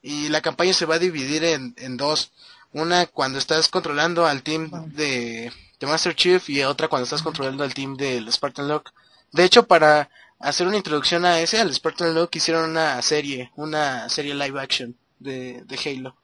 y 0.02 0.30
la 0.30 0.42
campaña 0.42 0.74
se 0.74 0.86
va 0.86 0.96
a 0.96 1.00
dividir 1.00 1.44
en, 1.44 1.74
en 1.78 1.98
dos. 1.98 2.32
Una 2.72 3.06
cuando 3.06 3.38
estás 3.38 3.68
controlando 3.68 4.26
al 4.26 4.42
team 4.42 4.70
de, 4.96 5.52
de 5.80 5.88
Master 5.88 6.16
Chief 6.16 6.50
y 6.50 6.64
otra 6.64 6.88
cuando 6.88 7.04
estás 7.04 7.22
controlando 7.22 7.64
al 7.64 7.74
team 7.74 7.96
del 7.96 8.32
Spartan 8.32 8.68
Lock. 8.68 8.92
De 9.32 9.44
hecho, 9.44 9.68
para 9.68 10.10
hacer 10.40 10.68
una 10.68 10.78
introducción 10.78 11.24
a 11.26 11.40
ese, 11.40 11.60
al 11.60 11.74
Spartan 11.74 12.14
Lock, 12.16 12.36
hicieron 12.36 12.70
una 12.72 13.02
serie, 13.02 13.52
una 13.56 14.10
serie 14.10 14.34
live 14.36 14.60
action 14.60 14.96
de, 15.20 15.64
de 15.66 15.80
Halo. 15.86 16.16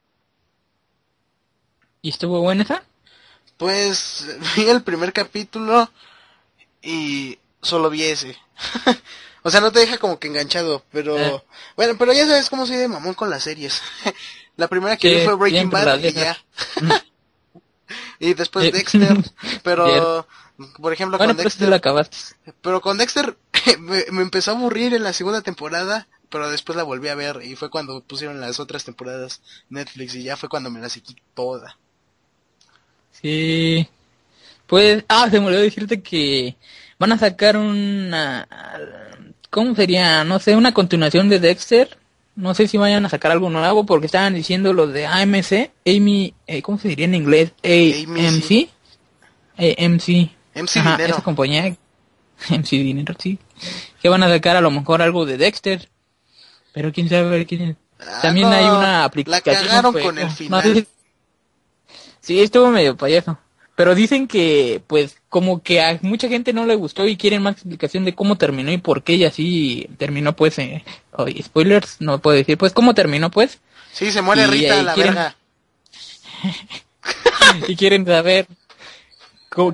¿Y 2.02 2.10
estuvo 2.10 2.40
buena 2.40 2.62
esa? 2.64 2.82
Pues 3.56 4.26
vi 4.56 4.68
el 4.68 4.82
primer 4.82 5.12
capítulo 5.12 5.90
y 6.82 7.38
solo 7.62 7.90
vi 7.90 8.04
ese. 8.04 8.36
o 9.42 9.50
sea, 9.50 9.60
no 9.60 9.70
te 9.72 9.80
deja 9.80 9.98
como 9.98 10.18
que 10.18 10.28
enganchado, 10.28 10.84
pero 10.90 11.18
Eh. 11.18 11.42
bueno, 11.76 11.94
pero 11.98 12.12
ya 12.12 12.26
sabes 12.26 12.48
cómo 12.50 12.66
soy 12.66 12.76
de 12.76 12.88
mamón 12.88 13.14
con 13.14 13.30
las 13.30 13.42
series. 13.44 13.82
la 14.56 14.68
primera 14.68 14.96
que 14.96 15.08
Sí, 15.08 15.14
vi 15.16 15.24
fue 15.24 15.34
Breaking 15.36 15.70
Bad 15.70 15.84
las 15.86 16.04
y 16.04 16.12
ya. 16.12 16.38
y 18.18 18.34
después 18.34 18.66
Sí. 18.66 18.70
Dexter, 18.70 19.16
pero 19.62 20.26
por 20.78 20.92
ejemplo 20.92 21.16
Bueno, 21.18 21.30
con 21.32 21.36
te 21.38 21.42
Dexter, 21.44 21.68
la 21.68 21.76
acabaste. 21.76 22.16
pero 22.62 22.80
con 22.80 22.98
Dexter 22.98 23.36
me, 23.78 24.04
me 24.10 24.22
empezó 24.22 24.50
a 24.52 24.54
aburrir 24.54 24.94
en 24.94 25.02
la 25.02 25.12
segunda 25.12 25.40
temporada, 25.42 26.06
pero 26.28 26.50
después 26.50 26.76
la 26.76 26.82
volví 26.82 27.08
a 27.08 27.14
ver 27.14 27.40
y 27.42 27.56
fue 27.56 27.70
cuando 27.70 28.02
pusieron 28.02 28.40
las 28.40 28.60
otras 28.60 28.84
temporadas 28.84 29.40
Netflix 29.70 30.14
y 30.14 30.22
ya 30.22 30.36
fue 30.36 30.48
cuando 30.48 30.70
me 30.70 30.80
la 30.80 30.88
seguí 30.88 31.16
toda. 31.34 31.78
Sí. 33.20 33.88
Pues, 34.66 35.04
ah, 35.08 35.28
se 35.30 35.40
me 35.40 35.46
olvidó 35.46 35.62
decirte 35.62 36.00
que 36.00 36.56
van 36.98 37.12
a 37.12 37.18
sacar 37.18 37.56
una, 37.56 38.46
¿cómo 39.50 39.74
sería? 39.74 40.22
No 40.24 40.38
sé, 40.38 40.54
una 40.56 40.72
continuación 40.72 41.28
de 41.28 41.40
Dexter. 41.40 41.98
No 42.36 42.54
sé 42.54 42.68
si 42.68 42.78
vayan 42.78 43.04
a 43.04 43.08
sacar 43.08 43.32
algo 43.32 43.50
nuevo 43.50 43.84
porque 43.84 44.06
estaban 44.06 44.34
diciendo 44.34 44.72
los 44.72 44.92
de 44.92 45.06
AMC, 45.06 45.70
Amy, 45.86 46.32
eh, 46.46 46.62
¿cómo 46.62 46.78
se 46.78 46.88
diría 46.88 47.06
en 47.06 47.14
inglés? 47.16 47.52
AMC. 47.64 48.68
AMC. 49.58 50.30
MC 50.54 50.76
Ajá, 50.78 50.92
Dinero. 50.96 51.14
esa 51.14 51.22
compañía, 51.22 51.64
MC 52.50 52.70
Dinero, 52.70 53.14
sí, 53.18 53.38
que 54.00 54.08
van 54.08 54.22
a 54.22 54.28
sacar 54.28 54.56
a 54.56 54.60
lo 54.60 54.70
mejor 54.70 55.02
algo 55.02 55.26
de 55.26 55.36
Dexter, 55.36 55.88
pero 56.72 56.92
quién 56.92 57.08
sabe 57.08 57.44
quién. 57.46 57.76
Ah, 58.00 58.20
También 58.22 58.48
no, 58.48 58.54
hay 58.54 58.64
una 58.64 58.80
La 58.80 59.04
aplicación. 59.04 59.56
cagaron 59.66 59.96
un 59.96 60.02
con 60.02 60.18
el 60.18 60.30
final. 60.30 60.74
No 60.74 60.80
Sí, 62.20 62.40
estuvo 62.40 62.70
medio 62.70 62.96
payaso. 62.96 63.38
Pero 63.76 63.94
dicen 63.94 64.28
que, 64.28 64.82
pues, 64.86 65.16
como 65.30 65.62
que 65.62 65.80
a 65.80 65.98
mucha 66.02 66.28
gente 66.28 66.52
no 66.52 66.66
le 66.66 66.74
gustó 66.74 67.06
y 67.08 67.16
quieren 67.16 67.42
más 67.42 67.54
explicación 67.54 68.04
de 68.04 68.14
cómo 68.14 68.36
terminó 68.36 68.70
y 68.72 68.76
por 68.78 69.02
qué 69.02 69.14
y 69.14 69.24
así 69.24 69.88
terminó, 69.96 70.36
pues, 70.36 70.58
eh, 70.58 70.84
oye, 71.12 71.42
spoilers, 71.42 71.96
no 72.00 72.18
puedo 72.20 72.36
decir, 72.36 72.58
pues, 72.58 72.72
cómo 72.74 72.92
terminó, 72.94 73.30
pues, 73.30 73.58
Sí, 73.92 74.12
se 74.12 74.22
muere 74.22 74.42
Y 74.42 74.46
Rita, 74.46 74.82
la 74.82 74.94
quieren- 74.94 75.14
verga. 75.14 75.36
y 77.68 77.76
quieren 77.76 78.06
saber 78.06 78.46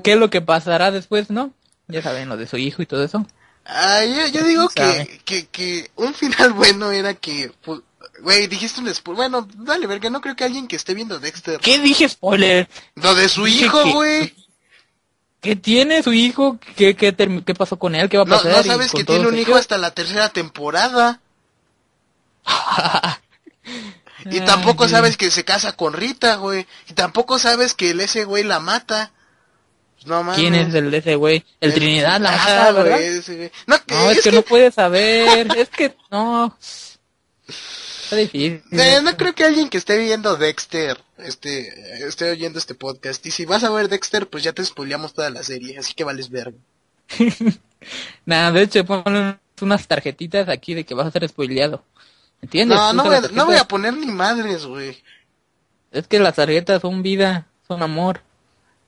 qué 0.03 0.13
es 0.13 0.17
lo 0.17 0.29
que 0.29 0.41
pasará 0.41 0.91
después, 0.91 1.29
¿no? 1.29 1.51
Ya 1.87 2.01
saben, 2.01 2.29
lo 2.29 2.37
de 2.37 2.47
su 2.47 2.57
hijo 2.57 2.81
y 2.81 2.85
todo 2.85 3.03
eso. 3.03 3.25
Ah, 3.65 4.03
yo, 4.05 4.27
yo 4.39 4.45
digo 4.47 4.69
que, 4.69 5.19
que, 5.25 5.47
que 5.47 5.91
un 5.95 6.13
final 6.13 6.53
bueno 6.53 6.91
era 6.91 7.13
que, 7.13 7.51
pu- 7.65 7.83
güey, 8.21 8.47
dijiste 8.47 8.81
un 8.81 8.93
spoiler. 8.93 9.29
Bueno, 9.29 9.47
dale, 9.55 9.87
verga, 9.87 10.09
no 10.09 10.21
creo 10.21 10.35
que 10.35 10.43
alguien 10.43 10.67
que 10.67 10.75
esté 10.75 10.93
viendo 10.93 11.19
Dexter. 11.19 11.59
¿Qué 11.59 11.79
dije 11.79 12.07
spoiler? 12.09 12.67
Lo 12.95 13.13
de 13.15 13.29
su 13.29 13.45
Dije 13.45 13.65
hijo, 13.65 13.83
que- 13.83 13.91
güey. 13.93 14.35
¿Qué 15.39 15.55
tiene 15.55 16.01
su 16.03 16.13
hijo? 16.13 16.57
¿Qué, 16.75 16.95
qué, 16.95 17.15
qué 17.15 17.53
pasó 17.55 17.77
con 17.77 17.93
él? 17.95 18.09
¿Qué 18.09 18.17
va 18.17 18.23
a 18.23 18.25
No, 18.25 18.35
pasar? 18.37 18.51
no 18.57 18.63
sabes 18.63 18.91
que 18.91 19.03
tiene 19.03 19.27
un 19.27 19.37
hijo 19.37 19.55
hasta 19.55 19.77
la 19.77 19.91
tercera 19.91 20.29
temporada. 20.29 21.21
Y 24.29 24.39
tampoco 24.41 24.87
sabes 24.87 25.15
que 25.15 25.29
se 25.31 25.45
casa 25.45 25.73
con 25.73 25.93
Rita, 25.93 26.35
güey. 26.35 26.65
Y 26.89 26.93
tampoco 26.93 27.37
sabes 27.39 27.73
que 27.73 27.91
el 27.91 28.01
ese 28.01 28.25
güey 28.25 28.43
la 28.43 28.59
mata. 28.59 29.11
No 30.05 30.23
mames. 30.23 30.39
¿Quién 30.39 30.55
es 30.55 30.73
el 30.73 30.89
de 30.91 30.97
ese 30.97 31.15
güey? 31.15 31.45
El, 31.61 31.73
Trinidad, 31.73 32.19
la 32.19 32.31
mata, 32.31 32.71
¿verdad? 32.71 33.01
ese. 33.01 33.51
No, 33.67 33.77
que- 33.85 33.93
No, 33.93 34.09
es, 34.11 34.21
que, 34.21 34.31
no 34.31 34.41
puedes 34.41 34.73
saber. 34.73 35.55
es 35.55 35.69
que 35.69 35.95
no. 36.11 36.57
Está 38.07 38.15
difícil. 38.15 38.63
Eh, 38.71 39.01
no 39.03 39.17
creo 39.17 39.35
que 39.35 39.43
alguien 39.43 39.67
que 39.67 39.77
esté 39.77 39.97
viendo 39.97 40.37
Dexter 40.37 40.97
este, 41.17 42.07
esté 42.07 42.31
oyendo 42.31 42.57
este 42.57 42.73
podcast. 42.73 43.25
Y 43.25 43.31
si 43.31 43.43
vas 43.43 43.65
a 43.65 43.69
ver 43.69 43.89
Dexter, 43.89 44.29
pues 44.29 44.45
ya 44.45 44.53
te 44.53 44.63
spoileamos 44.63 45.13
toda 45.13 45.29
la 45.29 45.43
serie, 45.43 45.77
así 45.77 45.93
que 45.93 46.05
vales 46.05 46.29
verga. 46.29 46.57
Nada, 48.25 48.53
de 48.53 48.61
hecho, 48.61 48.85
ponen 48.85 49.37
unas 49.59 49.87
tarjetitas 49.89 50.47
aquí 50.47 50.73
de 50.73 50.85
que 50.85 50.93
vas 50.93 51.07
a 51.07 51.11
ser 51.11 51.27
spoileado. 51.27 51.83
¿Entiendes? 52.41 52.77
No, 52.77 52.93
no 52.93 53.03
voy, 53.03 53.15
a, 53.15 53.21
no 53.21 53.45
voy 53.45 53.57
a 53.57 53.67
poner 53.67 53.93
ni 53.93 54.05
madres, 54.05 54.65
güey. 54.65 55.03
Es 55.91 56.07
que 56.07 56.19
las 56.19 56.35
tarjetas 56.35 56.81
son 56.81 57.03
vida, 57.03 57.47
son 57.67 57.83
amor. 57.83 58.21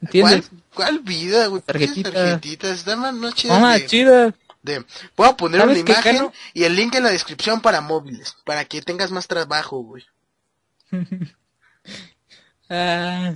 ¿Entiendes? 0.01 0.49
¿Cuál, 0.73 0.93
¿Cuál 0.93 0.99
vida, 0.99 1.47
güey? 1.47 1.61
Tarjetitas. 1.61 2.13
Tarjetitas. 2.13 2.41
Tarjetitas. 2.41 2.77
Están 2.79 2.99
más 3.01 3.13
no 3.13 3.33
chidas 3.33 4.33
de- 4.61 4.85
Voy 5.15 5.27
a 5.29 5.37
poner 5.37 5.61
una 5.61 5.71
¿Sabes 5.73 5.83
qué, 5.83 5.91
imagen 5.91 6.15
Cano? 6.17 6.33
y 6.53 6.63
el 6.63 6.75
link 6.75 6.95
en 6.95 7.03
la 7.03 7.09
descripción 7.11 7.61
para 7.61 7.81
móviles, 7.81 8.35
para 8.45 8.65
que 8.65 8.81
tengas 8.81 9.11
más 9.11 9.27
trabajo, 9.27 9.79
güey. 9.83 10.03
Ah, 12.69 13.33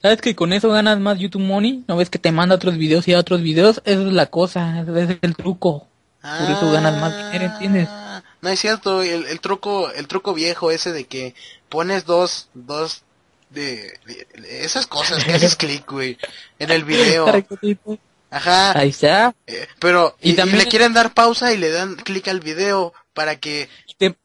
¿Sabes 0.00 0.20
que 0.22 0.34
con 0.34 0.52
eso 0.54 0.70
ganas 0.70 0.98
más 0.98 1.18
YouTube 1.18 1.42
Money? 1.42 1.84
¿No 1.86 1.96
ves 1.96 2.08
que 2.08 2.18
te 2.18 2.32
manda 2.32 2.54
otros 2.54 2.78
videos 2.78 3.06
y 3.06 3.12
a 3.12 3.18
otros 3.18 3.42
videos? 3.42 3.82
Esa 3.84 4.00
es 4.00 4.12
la 4.12 4.26
cosa, 4.26 4.80
ese 4.80 5.02
es 5.12 5.18
el 5.20 5.36
truco. 5.36 5.86
Por 6.22 6.50
eso 6.50 6.70
ganas 6.72 6.98
más 7.00 7.14
dinero, 7.32 7.52
¿entiendes? 7.52 7.88
Ah, 7.90 8.22
No 8.40 8.48
es 8.48 8.58
cierto, 8.60 9.02
el, 9.02 9.26
el 9.26 9.40
truco, 9.40 9.90
el 9.92 10.06
truco 10.08 10.32
viejo 10.32 10.70
ese 10.70 10.92
de 10.92 11.04
que 11.06 11.34
pones 11.68 12.04
dos, 12.06 12.48
dos 12.54 13.02
de, 13.50 13.92
de- 14.06 14.26
de 14.40 14.64
esas 14.64 14.86
cosas 14.86 15.22
que 15.24 15.32
haces 15.34 15.56
clic, 15.56 15.90
güey, 15.90 16.16
en 16.58 16.70
el 16.70 16.84
video. 16.84 17.26
Ajá. 18.30 18.78
Ahí 18.78 18.90
está. 18.90 19.34
eh, 19.46 19.66
pero 19.78 20.16
Y 20.20 20.30
y, 20.30 20.32
y 20.32 20.36
también- 20.36 20.58
le 20.58 20.66
quieren 20.66 20.92
dar 20.92 21.12
pausa 21.14 21.52
y 21.52 21.56
le 21.56 21.70
dan 21.70 21.96
clic 21.96 22.28
al 22.28 22.40
video 22.40 22.92
para 23.12 23.36
que, 23.36 23.68
Te- 23.98 24.16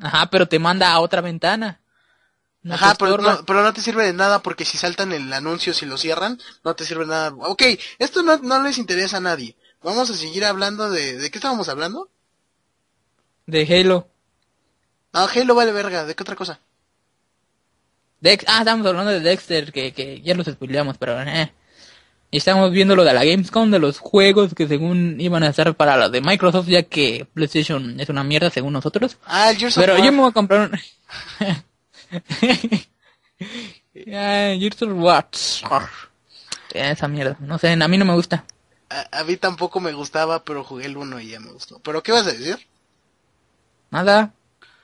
Ajá, 0.00 0.28
pero 0.30 0.48
te 0.48 0.58
manda 0.58 0.90
a 0.92 1.00
otra 1.00 1.20
ventana. 1.20 1.80
No 2.62 2.74
ajá, 2.74 2.94
pero 2.98 3.18
no, 3.18 3.44
pero 3.44 3.62
no 3.62 3.72
te 3.72 3.80
sirve 3.80 4.04
de 4.06 4.12
nada 4.12 4.40
porque 4.40 4.64
si 4.64 4.78
saltan 4.78 5.12
el 5.12 5.32
anuncio 5.32 5.74
si 5.74 5.84
lo 5.86 5.98
cierran, 5.98 6.40
no 6.64 6.74
te 6.76 6.84
sirve 6.84 7.04
de 7.04 7.10
nada. 7.10 7.34
Ok, 7.38 7.62
esto 7.98 8.22
no, 8.22 8.38
no 8.38 8.62
les 8.62 8.78
interesa 8.78 9.16
a 9.16 9.20
nadie. 9.20 9.56
Vamos 9.82 10.10
a 10.10 10.14
seguir 10.14 10.44
hablando 10.44 10.88
de, 10.90 11.18
¿de 11.18 11.30
qué 11.30 11.38
estábamos 11.38 11.68
hablando? 11.68 12.08
De 13.46 13.62
Halo. 13.66 14.08
Ah, 15.12 15.28
Halo 15.34 15.54
vale 15.56 15.72
verga, 15.72 16.04
¿de 16.04 16.14
qué 16.14 16.22
otra 16.22 16.36
cosa? 16.36 16.60
Dex 18.20 18.44
ah, 18.46 18.60
estamos 18.60 18.86
hablando 18.86 19.10
de 19.10 19.20
Dexter, 19.20 19.72
que, 19.72 19.92
que 19.92 20.20
ya 20.22 20.34
los 20.34 20.46
spoileamos, 20.46 20.96
pero 20.98 21.20
eh. 21.20 21.52
Estamos 22.32 22.70
viendo 22.70 22.96
lo 22.96 23.04
de 23.04 23.12
la 23.12 23.24
Gamescom, 23.26 23.70
de 23.70 23.78
los 23.78 23.98
juegos 23.98 24.54
que 24.54 24.66
según 24.66 25.20
iban 25.20 25.42
a 25.42 25.48
estar 25.48 25.74
para 25.74 25.98
los 25.98 26.10
de 26.10 26.22
Microsoft, 26.22 26.66
ya 26.66 26.82
que 26.82 27.26
PlayStation 27.34 28.00
es 28.00 28.08
una 28.08 28.24
mierda 28.24 28.48
según 28.48 28.72
nosotros. 28.72 29.18
Ah, 29.26 29.50
el 29.50 29.58
Gears 29.58 29.76
of 29.76 29.82
Pero 29.82 29.94
War. 29.96 30.02
yo 30.04 30.12
me 30.12 30.18
voy 30.20 30.30
a 30.30 30.32
comprar 30.32 30.70
un... 30.70 30.78
Ah, 34.14 34.54
Gears 34.58 34.80
of 34.82 34.92
War. 34.94 35.28
Esa 36.72 37.08
mierda, 37.08 37.36
no 37.40 37.58
sé, 37.58 37.72
a 37.72 37.88
mí 37.88 37.98
no 37.98 38.06
me 38.06 38.14
gusta. 38.14 38.44
A, 38.88 39.20
a 39.20 39.24
mí 39.24 39.36
tampoco 39.36 39.80
me 39.80 39.92
gustaba, 39.92 40.42
pero 40.42 40.64
jugué 40.64 40.86
el 40.86 40.96
1 40.96 41.20
y 41.20 41.28
ya 41.28 41.40
me 41.40 41.52
gustó. 41.52 41.80
¿Pero 41.80 42.02
qué 42.02 42.12
vas 42.12 42.26
a 42.26 42.32
decir? 42.32 42.58
Nada, 43.90 44.32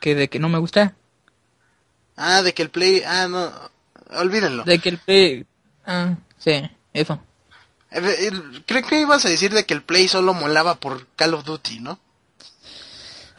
que 0.00 0.14
de 0.14 0.28
que 0.28 0.38
no 0.38 0.50
me 0.50 0.58
gusta. 0.58 0.94
Ah, 2.16 2.42
de 2.42 2.52
que 2.52 2.62
el 2.62 2.68
Play... 2.68 3.02
Ah, 3.06 3.26
no, 3.26 3.50
olvídenlo. 4.18 4.64
De 4.64 4.78
que 4.80 4.90
el 4.90 4.98
Play... 4.98 5.46
Ah, 5.86 6.16
sí, 6.36 6.60
eso. 6.92 7.22
El- 7.90 8.04
el- 8.06 8.64
Creo 8.66 8.82
que 8.82 9.00
ibas 9.00 9.24
a 9.24 9.28
decir 9.30 9.52
de 9.52 9.64
que 9.64 9.74
el 9.74 9.82
Play 9.82 10.08
solo 10.08 10.34
molaba 10.34 10.74
por 10.76 11.06
Call 11.16 11.34
of 11.34 11.44
Duty, 11.44 11.80
¿no? 11.80 11.98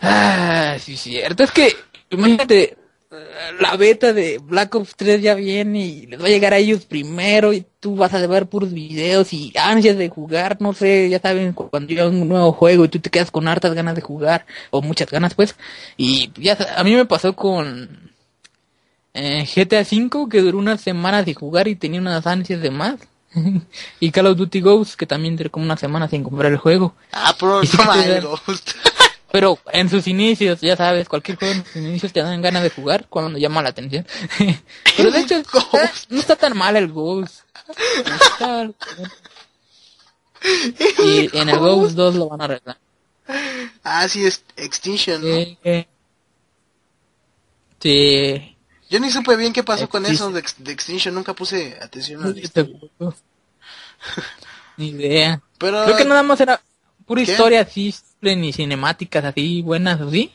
Ah, 0.02 0.78
sí, 0.80 0.96
cierto. 0.98 1.44
Es 1.44 1.52
que, 1.52 1.76
imagínate, 2.10 2.78
eh, 3.12 3.18
la 3.60 3.76
beta 3.76 4.14
de 4.14 4.38
Black 4.40 4.74
Ops 4.76 4.96
3 4.96 5.22
ya 5.22 5.36
viene 5.36 5.86
y 5.86 6.06
les 6.08 6.22
va 6.22 6.26
a 6.26 6.30
llegar 6.30 6.54
a 6.54 6.58
ellos 6.58 6.86
primero 6.86 7.54
y 7.54 7.66
tú 7.80 7.96
vas 7.96 8.14
a 8.14 8.26
ver 8.28 8.48
puros 8.48 8.72
videos 8.74 9.34
y 9.34 9.52
ansias 9.58 9.98
de 9.98 10.10
jugar, 10.10 10.58
no 10.62 10.74
sé, 10.74 11.10
ya 11.10 11.20
saben, 11.20 11.54
cu- 11.54 11.70
cuando 11.70 11.90
llega 11.90 12.08
un 12.08 12.28
nuevo 12.30 12.54
juego 12.54 12.86
y 12.86 12.90
tú 12.90 13.00
te 13.00 13.10
quedas 13.10 13.32
con 13.32 13.48
hartas 13.48 13.74
ganas 13.74 13.96
de 13.96 14.02
jugar, 14.02 14.46
o 14.70 14.82
muchas 14.82 15.10
ganas 15.12 15.34
pues, 15.34 15.56
y 15.98 16.32
ya 16.42 16.58
a 16.78 16.84
mí 16.84 16.96
me 16.96 17.06
pasó 17.06 17.36
con 17.36 18.12
eh, 19.14 19.46
GTA 19.46 19.82
V 19.82 20.30
que 20.30 20.42
duró 20.42 20.58
unas 20.58 20.82
semanas 20.82 21.26
de 21.26 21.34
jugar 21.34 21.68
y 21.68 21.76
tenía 21.76 22.00
unas 22.00 22.26
ansias 22.28 22.62
de 22.62 22.72
más. 22.72 22.96
y 24.00 24.12
Call 24.12 24.28
of 24.28 24.38
Duty 24.38 24.62
Ghost 24.62 24.96
que 24.96 25.06
también 25.06 25.36
duró 25.38 25.52
como 25.52 25.66
una 25.66 25.78
semana 25.78 26.08
sin 26.10 26.24
comprar 26.24 26.52
el 26.52 26.58
juego. 26.58 26.96
Ah, 27.12 27.36
pero 27.40 27.62
sí 27.64 27.78
gusta. 28.46 28.72
Pero 29.32 29.60
en 29.72 29.90
sus 29.92 30.08
inicios, 30.08 30.60
ya 30.60 30.76
sabes, 30.76 31.08
cualquier 31.08 31.38
juego 31.38 31.54
en 31.54 31.64
sus 31.64 31.76
inicios 31.76 32.12
te 32.12 32.20
dan 32.24 32.42
ganas 32.42 32.64
de 32.64 32.72
jugar 32.72 33.06
cuando 33.08 33.38
llama 33.38 33.62
la 33.62 33.70
atención. 33.70 34.08
Pero 34.98 35.12
de 35.12 35.20
hecho, 35.20 35.36
está- 35.36 35.60
Ghost. 35.72 36.10
no 36.10 36.20
está 36.20 36.36
tan 36.36 36.58
mal 36.58 36.76
el 36.76 36.88
Ghost. 36.88 37.42
Está- 38.08 38.72
Y 41.04 41.38
en 41.38 41.50
el 41.50 41.60
Ghost 41.60 41.96
2 41.96 42.16
lo 42.16 42.30
van 42.30 42.42
a 42.42 42.46
arreglar. 42.46 42.78
Ah, 43.84 44.08
sí, 44.10 44.26
es 44.26 44.44
Extinction, 44.58 45.22
¿no? 45.22 45.86
Sí. 47.80 48.58
Yo 48.90 49.00
ni 49.00 49.12
supe 49.12 49.36
bien 49.36 49.54
qué 49.54 49.64
pasó 49.64 49.88
con 49.88 50.06
eso 50.06 50.32
de, 50.32 50.44
de 50.58 50.72
Extinction, 50.72 51.14
nunca 51.14 51.34
puse 51.34 51.78
atención 51.82 52.22
a 52.24 52.34
juego. 52.34 53.16
Ni 54.78 54.90
idea. 54.90 55.42
Pero... 55.58 55.84
Creo 55.86 55.98
que 55.98 56.06
nada 56.06 56.24
más 56.24 56.40
era 56.42 56.62
pura 57.06 57.24
¿Qué? 57.24 57.32
historia 57.32 57.62
así, 57.62 57.92
simple, 57.92 58.36
ni 58.36 58.54
cinemáticas 58.54 59.24
así 59.26 59.62
buenas, 59.62 60.00
¿sí? 60.12 60.32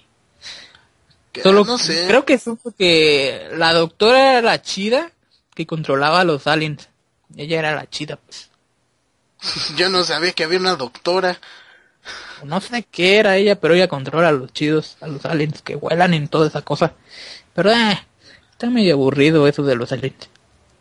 que- 1.32 1.42
Solo 1.42 1.64
no 1.64 1.78
sé. 1.78 2.04
creo 2.06 2.24
que 2.24 2.38
supo 2.38 2.72
que 2.72 3.48
la 3.56 3.72
doctora 3.72 4.32
era 4.38 4.42
la 4.42 4.62
chida 4.62 5.10
que 5.54 5.66
controlaba 5.66 6.20
a 6.20 6.24
los 6.24 6.46
aliens. 6.46 6.88
Ella 7.36 7.58
era 7.58 7.74
la 7.74 7.88
chida, 7.88 8.16
pues. 8.16 8.50
Yo 9.76 9.88
no 9.88 10.04
sabía 10.04 10.32
que 10.32 10.44
había 10.44 10.58
una 10.60 10.76
doctora. 10.76 11.38
No 12.44 12.60
sé 12.60 12.84
qué 12.90 13.16
era 13.16 13.36
ella, 13.36 13.58
pero 13.58 13.74
ella 13.74 13.88
controla 13.88 14.28
a 14.28 14.32
los 14.32 14.52
chidos, 14.52 14.98
a 15.00 15.06
los 15.06 15.24
aliens 15.24 15.62
que 15.62 15.74
vuelan 15.76 16.12
en 16.12 16.28
toda 16.28 16.46
esa 16.48 16.60
cosa. 16.62 16.92
Pero 17.54 17.72
eh, 17.72 18.06
está 18.54 18.70
medio 18.70 18.94
aburrido 18.94 19.46
eso 19.46 19.62
de 19.62 19.76
los 19.76 19.92
aliens. 19.92 20.28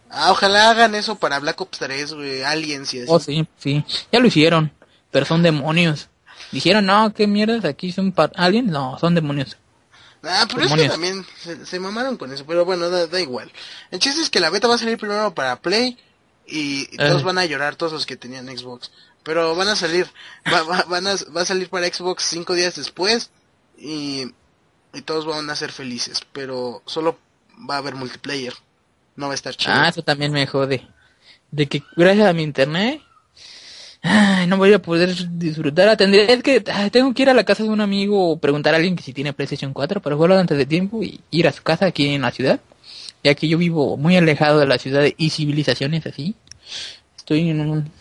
Ah, 0.10 0.32
ojalá 0.32 0.70
hagan 0.70 0.94
eso 0.96 1.16
para 1.16 1.40
Black 1.40 1.60
Ops 1.60 1.80
3, 1.80 2.14
güey, 2.14 2.44
Aliens 2.44 2.94
y 2.94 3.00
así. 3.00 3.08
Oh, 3.10 3.20
sí, 3.20 3.48
sí. 3.58 3.84
Ya 4.12 4.20
lo 4.20 4.28
hicieron, 4.28 4.72
pero 5.12 5.26
son 5.26 5.42
demonios. 5.44 6.10
Dijeron, 6.52 6.86
no, 6.86 7.12
qué 7.14 7.26
mierdas, 7.26 7.66
aquí 7.66 7.92
son 7.92 8.14
aliens. 8.36 8.70
No, 8.72 8.98
son 9.00 9.16
demonios. 9.16 9.58
Ah, 10.22 10.46
pero 10.48 10.62
es 10.62 10.68
que 10.72 10.78
Demonios. 10.78 10.92
también 10.92 11.26
se, 11.42 11.66
se 11.66 11.80
mamaron 11.80 12.16
con 12.18 12.32
eso, 12.32 12.46
pero 12.46 12.64
bueno, 12.64 12.90
da, 12.90 13.08
da 13.08 13.20
igual. 13.20 13.52
El 13.92 14.00
chiste 14.00 14.22
es 14.22 14.30
que 14.30 14.40
la 14.40 14.50
beta 14.52 14.68
va 14.68 14.76
a 14.76 14.78
salir 14.78 14.98
primero 14.98 15.34
para 15.34 15.60
Play 15.60 15.98
y, 16.48 16.88
y 16.94 16.98
todos 16.98 17.22
Eh. 17.24 17.26
van 17.26 17.40
a 17.40 17.46
llorar, 17.46 17.76
todos 17.76 17.92
los 17.92 18.06
que 18.06 18.16
tenían 18.16 18.46
Xbox. 18.56 18.92
Pero 19.24 19.56
van 19.56 19.68
a 19.70 19.76
salir, 19.76 20.08
va, 20.54 20.62
va- 20.64 20.84
van 20.88 21.08
a, 21.08 21.16
va 21.36 21.42
a 21.42 21.46
salir 21.46 21.70
para 21.70 21.88
Xbox 21.92 22.24
cinco 22.24 22.54
días 22.54 22.76
después 22.76 23.32
y, 23.78 24.28
y 24.94 25.02
todos 25.02 25.26
van 25.26 25.50
a 25.50 25.56
ser 25.56 25.72
felices, 25.72 26.22
pero 26.32 26.84
solo 26.86 27.18
va 27.70 27.76
a 27.76 27.78
haber 27.78 27.96
multiplayer, 27.96 28.54
no 29.16 29.28
va 29.28 29.34
a 29.34 29.36
estar 29.36 29.56
chido. 29.56 29.74
Ah, 29.76 29.90
eso 29.90 30.04
también 30.04 30.32
me 30.32 30.46
jode. 30.48 30.88
de 31.52 31.68
que 31.68 31.84
gracias 31.96 32.28
a 32.28 32.34
mi 32.34 32.44
internet 32.44 33.02
no 34.48 34.58
voy 34.58 34.74
a 34.74 34.82
poder 34.82 35.16
disfrutar. 35.32 35.96
Tendría, 35.96 36.26
es 36.26 36.44
que 36.44 36.64
ay, 36.72 36.90
tengo 36.90 37.14
que 37.14 37.22
ir 37.22 37.30
a 37.30 37.34
la 37.34 37.46
casa 37.46 37.64
de 37.64 37.70
un 37.70 37.82
amigo 37.82 38.32
o 38.32 38.38
preguntar 38.38 38.74
a 38.74 38.78
alguien 38.78 38.96
que 38.96 39.04
si 39.04 39.14
tiene 39.14 39.34
PlayStation 39.34 39.74
4 39.74 40.02
para 40.02 40.16
jugarlo 40.16 40.38
antes 40.38 40.58
de 40.58 40.66
tiempo 40.66 41.02
y 41.04 41.22
ir 41.32 41.48
a 41.48 41.52
su 41.52 41.64
casa 41.64 41.86
aquí 41.86 42.10
en 42.10 42.22
la 42.22 42.32
ciudad. 42.32 42.60
Ya 43.24 43.34
que 43.36 43.48
yo 43.48 43.58
vivo 43.58 43.96
muy 43.96 44.18
alejado 44.18 44.60
de 44.60 44.68
la 44.68 44.78
ciudad 44.78 45.06
y 45.16 45.30
civilizaciones 45.30 46.06
así. 46.06 46.36
Estoy 47.16 47.50
en 47.50 47.62
un, 47.62 47.92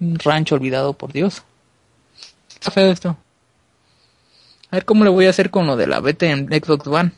un 0.00 0.18
rancho 0.18 0.54
olvidado 0.54 0.94
por 0.94 1.12
Dios. 1.12 1.42
Está 2.48 2.70
feo 2.70 2.90
esto. 2.90 3.18
A 4.70 4.76
ver 4.76 4.86
cómo 4.86 5.04
le 5.04 5.10
voy 5.10 5.26
a 5.26 5.30
hacer 5.30 5.50
con 5.50 5.66
lo 5.66 5.76
de 5.76 5.86
la 5.86 6.00
beta 6.00 6.26
en 6.26 6.48
Xbox 6.48 6.86
One. 6.86 7.12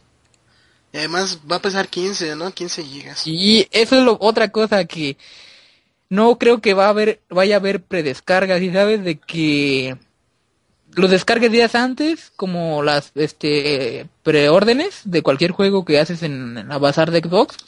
Y 0.96 1.00
además 1.00 1.40
va 1.50 1.56
a 1.56 1.62
pesar 1.62 1.88
15, 1.88 2.36
¿no? 2.36 2.50
15 2.50 2.82
gigas. 2.82 3.26
Y 3.26 3.68
eso 3.70 3.98
es 3.98 4.02
lo, 4.02 4.16
otra 4.18 4.48
cosa 4.48 4.86
que 4.86 5.18
no 6.08 6.38
creo 6.38 6.62
que 6.62 6.72
va 6.72 6.86
a 6.86 6.88
haber, 6.88 7.20
vaya 7.28 7.56
a 7.56 7.58
haber 7.58 7.82
predescargas, 7.82 8.62
y 8.62 8.72
sabes 8.72 9.04
de 9.04 9.18
que 9.18 9.98
los 10.94 11.10
descargues 11.10 11.52
días 11.52 11.74
antes, 11.74 12.32
como 12.36 12.82
las 12.82 13.12
este 13.14 14.06
preórdenes 14.22 15.02
de 15.04 15.20
cualquier 15.20 15.50
juego 15.50 15.84
que 15.84 16.00
haces 16.00 16.22
en, 16.22 16.56
en 16.56 16.68
la 16.68 16.78
bazar 16.78 17.10
de 17.10 17.20
Xbox, 17.20 17.58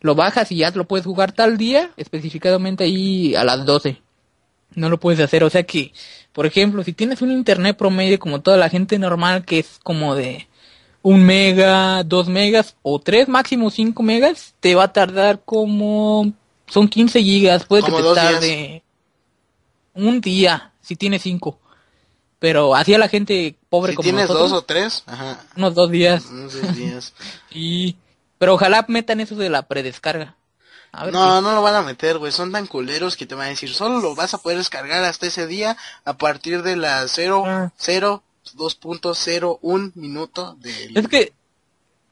lo 0.00 0.14
bajas 0.14 0.52
y 0.52 0.58
ya 0.58 0.70
lo 0.70 0.86
puedes 0.86 1.06
jugar 1.06 1.32
tal 1.32 1.58
día, 1.58 1.90
específicamente 1.96 2.84
ahí 2.84 3.34
a 3.34 3.42
las 3.42 3.66
12. 3.66 4.00
No 4.76 4.90
lo 4.90 5.00
puedes 5.00 5.18
hacer, 5.18 5.42
o 5.42 5.50
sea 5.50 5.64
que, 5.64 5.92
por 6.32 6.46
ejemplo, 6.46 6.84
si 6.84 6.92
tienes 6.92 7.20
un 7.20 7.32
internet 7.32 7.76
promedio 7.76 8.20
como 8.20 8.42
toda 8.42 8.56
la 8.56 8.68
gente 8.68 8.96
normal, 8.96 9.44
que 9.44 9.58
es 9.58 9.80
como 9.82 10.14
de 10.14 10.46
un 11.06 11.22
mega, 11.24 12.02
dos 12.02 12.26
megas 12.28 12.74
o 12.82 12.98
tres, 12.98 13.28
máximo 13.28 13.70
cinco 13.70 14.02
megas, 14.02 14.54
te 14.58 14.74
va 14.74 14.84
a 14.84 14.92
tardar 14.92 15.40
como 15.44 16.32
son 16.66 16.88
15 16.88 17.22
gigas, 17.22 17.64
puede 17.64 17.84
que 17.84 17.92
te 17.92 18.02
dos 18.02 18.16
días. 18.16 18.32
tarde 18.32 18.82
un 19.94 20.20
día 20.20 20.72
si 20.82 20.96
tienes 20.96 21.22
cinco. 21.22 21.60
Pero 22.40 22.74
así 22.74 22.92
a 22.92 22.98
la 22.98 23.08
gente 23.08 23.56
pobre 23.68 23.92
Si 23.92 23.96
como 23.96 24.02
tienes 24.04 24.22
nosotros, 24.28 24.50
dos 24.50 24.58
o 24.58 24.62
tres, 24.64 25.04
ajá. 25.06 25.44
unos 25.56 25.74
dos 25.76 25.92
días. 25.92 26.26
Unos 26.26 26.52
seis 26.52 26.74
días. 26.74 27.12
Y 27.52 27.94
pero 28.38 28.54
ojalá 28.54 28.84
metan 28.88 29.20
eso 29.20 29.36
de 29.36 29.48
la 29.48 29.62
predescarga. 29.62 30.34
A 30.90 31.04
ver 31.04 31.12
No, 31.14 31.40
no 31.40 31.54
lo 31.54 31.62
van 31.62 31.76
a 31.76 31.82
meter, 31.82 32.18
güey. 32.18 32.32
Son 32.32 32.50
tan 32.50 32.66
culeros 32.66 33.16
que 33.16 33.26
te 33.26 33.36
van 33.36 33.46
a 33.46 33.50
decir, 33.50 33.72
solo 33.72 34.00
lo 34.00 34.16
vas 34.16 34.34
a 34.34 34.38
poder 34.38 34.58
descargar 34.58 35.04
hasta 35.04 35.28
ese 35.28 35.46
día 35.46 35.76
a 36.04 36.14
partir 36.18 36.64
de 36.64 36.74
las 36.74 37.12
0, 37.12 37.44
Ah. 37.46 37.70
0, 37.76 38.24
2.01 38.54 39.92
minuto 39.94 40.56
del 40.60 40.96
es 40.96 41.08
que 41.08 41.32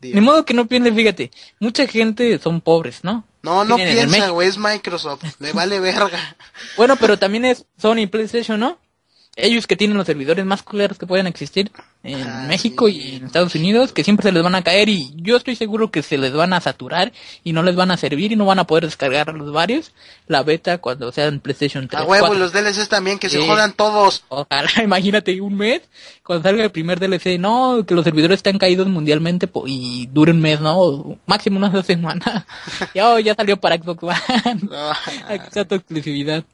día. 0.00 0.14
ni 0.14 0.20
modo 0.20 0.44
que 0.44 0.54
no 0.54 0.66
piensen, 0.66 0.94
fíjate, 0.94 1.30
mucha 1.60 1.86
gente 1.86 2.38
son 2.38 2.60
pobres, 2.60 3.04
¿no? 3.04 3.24
No, 3.42 3.64
no 3.64 3.76
Tienen 3.76 4.08
piensa, 4.08 4.30
güey, 4.30 4.48
es 4.48 4.56
Microsoft. 4.56 5.22
Le 5.38 5.52
vale 5.52 5.78
verga. 5.78 6.36
Bueno, 6.76 6.96
pero 6.96 7.18
también 7.18 7.44
es 7.44 7.66
Sony 7.76 8.06
PlayStation, 8.10 8.58
¿no? 8.58 8.78
Ellos 9.36 9.66
que 9.66 9.76
tienen 9.76 9.96
los 9.96 10.06
servidores 10.06 10.44
más 10.44 10.62
culeros 10.62 10.96
que 10.98 11.06
pueden 11.06 11.26
existir 11.26 11.70
en 12.04 12.22
Ah, 12.22 12.44
México 12.48 12.88
sí. 12.88 12.96
y 12.96 13.16
en 13.16 13.24
Estados 13.26 13.54
Unidos, 13.54 13.92
que 13.92 14.04
siempre 14.04 14.22
se 14.24 14.32
les 14.32 14.42
van 14.42 14.54
a 14.54 14.62
caer 14.62 14.88
y 14.88 15.12
yo 15.16 15.36
estoy 15.36 15.56
seguro 15.56 15.90
que 15.90 16.02
se 16.02 16.18
les 16.18 16.32
van 16.32 16.52
a 16.52 16.60
saturar 16.60 17.12
y 17.42 17.52
no 17.52 17.62
les 17.62 17.74
van 17.74 17.90
a 17.90 17.96
servir 17.96 18.30
y 18.32 18.36
no 18.36 18.44
van 18.44 18.58
a 18.58 18.66
poder 18.66 18.84
descargar 18.84 19.32
los 19.34 19.52
varios 19.52 19.92
la 20.28 20.42
beta 20.42 20.78
cuando 20.78 21.10
sea 21.12 21.26
en 21.26 21.40
PlayStation 21.40 21.88
3. 21.88 22.02
A 22.02 22.04
huevo, 22.04 22.26
y 22.26 22.38
4. 22.38 22.38
los 22.38 22.52
DLCs 22.52 22.88
también, 22.88 23.18
que 23.18 23.28
se 23.28 23.44
jodan 23.46 23.72
todos. 23.72 24.24
Ojalá, 24.28 24.70
imagínate 24.84 25.40
un 25.40 25.56
mes, 25.56 25.82
cuando 26.22 26.48
salga 26.48 26.64
el 26.64 26.70
primer 26.70 27.00
DLC, 27.00 27.38
no, 27.38 27.84
que 27.86 27.94
los 27.94 28.04
servidores 28.04 28.36
están 28.38 28.58
caídos 28.58 28.86
mundialmente 28.88 29.48
y 29.66 30.06
dure 30.12 30.32
un 30.32 30.40
mes, 30.40 30.60
¿no? 30.60 31.18
Máximo 31.26 31.56
unas 31.58 31.72
dos 31.72 31.86
semanas. 31.86 32.44
ya, 32.94 33.10
oh, 33.10 33.18
ya 33.18 33.34
salió 33.34 33.56
para 33.56 33.76
Xbox 33.76 34.02
One. 34.02 34.60
No, 34.70 34.90
Aquí 35.28 35.44
está 35.46 35.64
tu 35.64 35.74
exclusividad. 35.74 36.44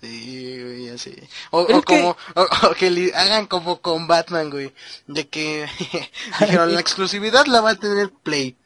Sí, 0.00 0.84
ya 0.86 0.96
sé. 0.96 1.28
O, 1.50 1.62
o 1.62 1.68
es 1.68 1.84
que- 1.84 2.00
como, 2.00 2.16
o, 2.36 2.46
o 2.68 2.74
que 2.74 2.90
le 2.90 3.12
hagan 3.14 3.46
como 3.46 3.80
con 3.80 4.06
Batman, 4.06 4.48
güey. 4.50 4.72
De 5.06 5.26
que 5.28 5.66
dijeron, 6.40 6.72
la 6.74 6.80
exclusividad 6.80 7.46
la 7.46 7.60
va 7.60 7.70
a 7.70 7.74
tener 7.76 8.10
Play. 8.10 8.56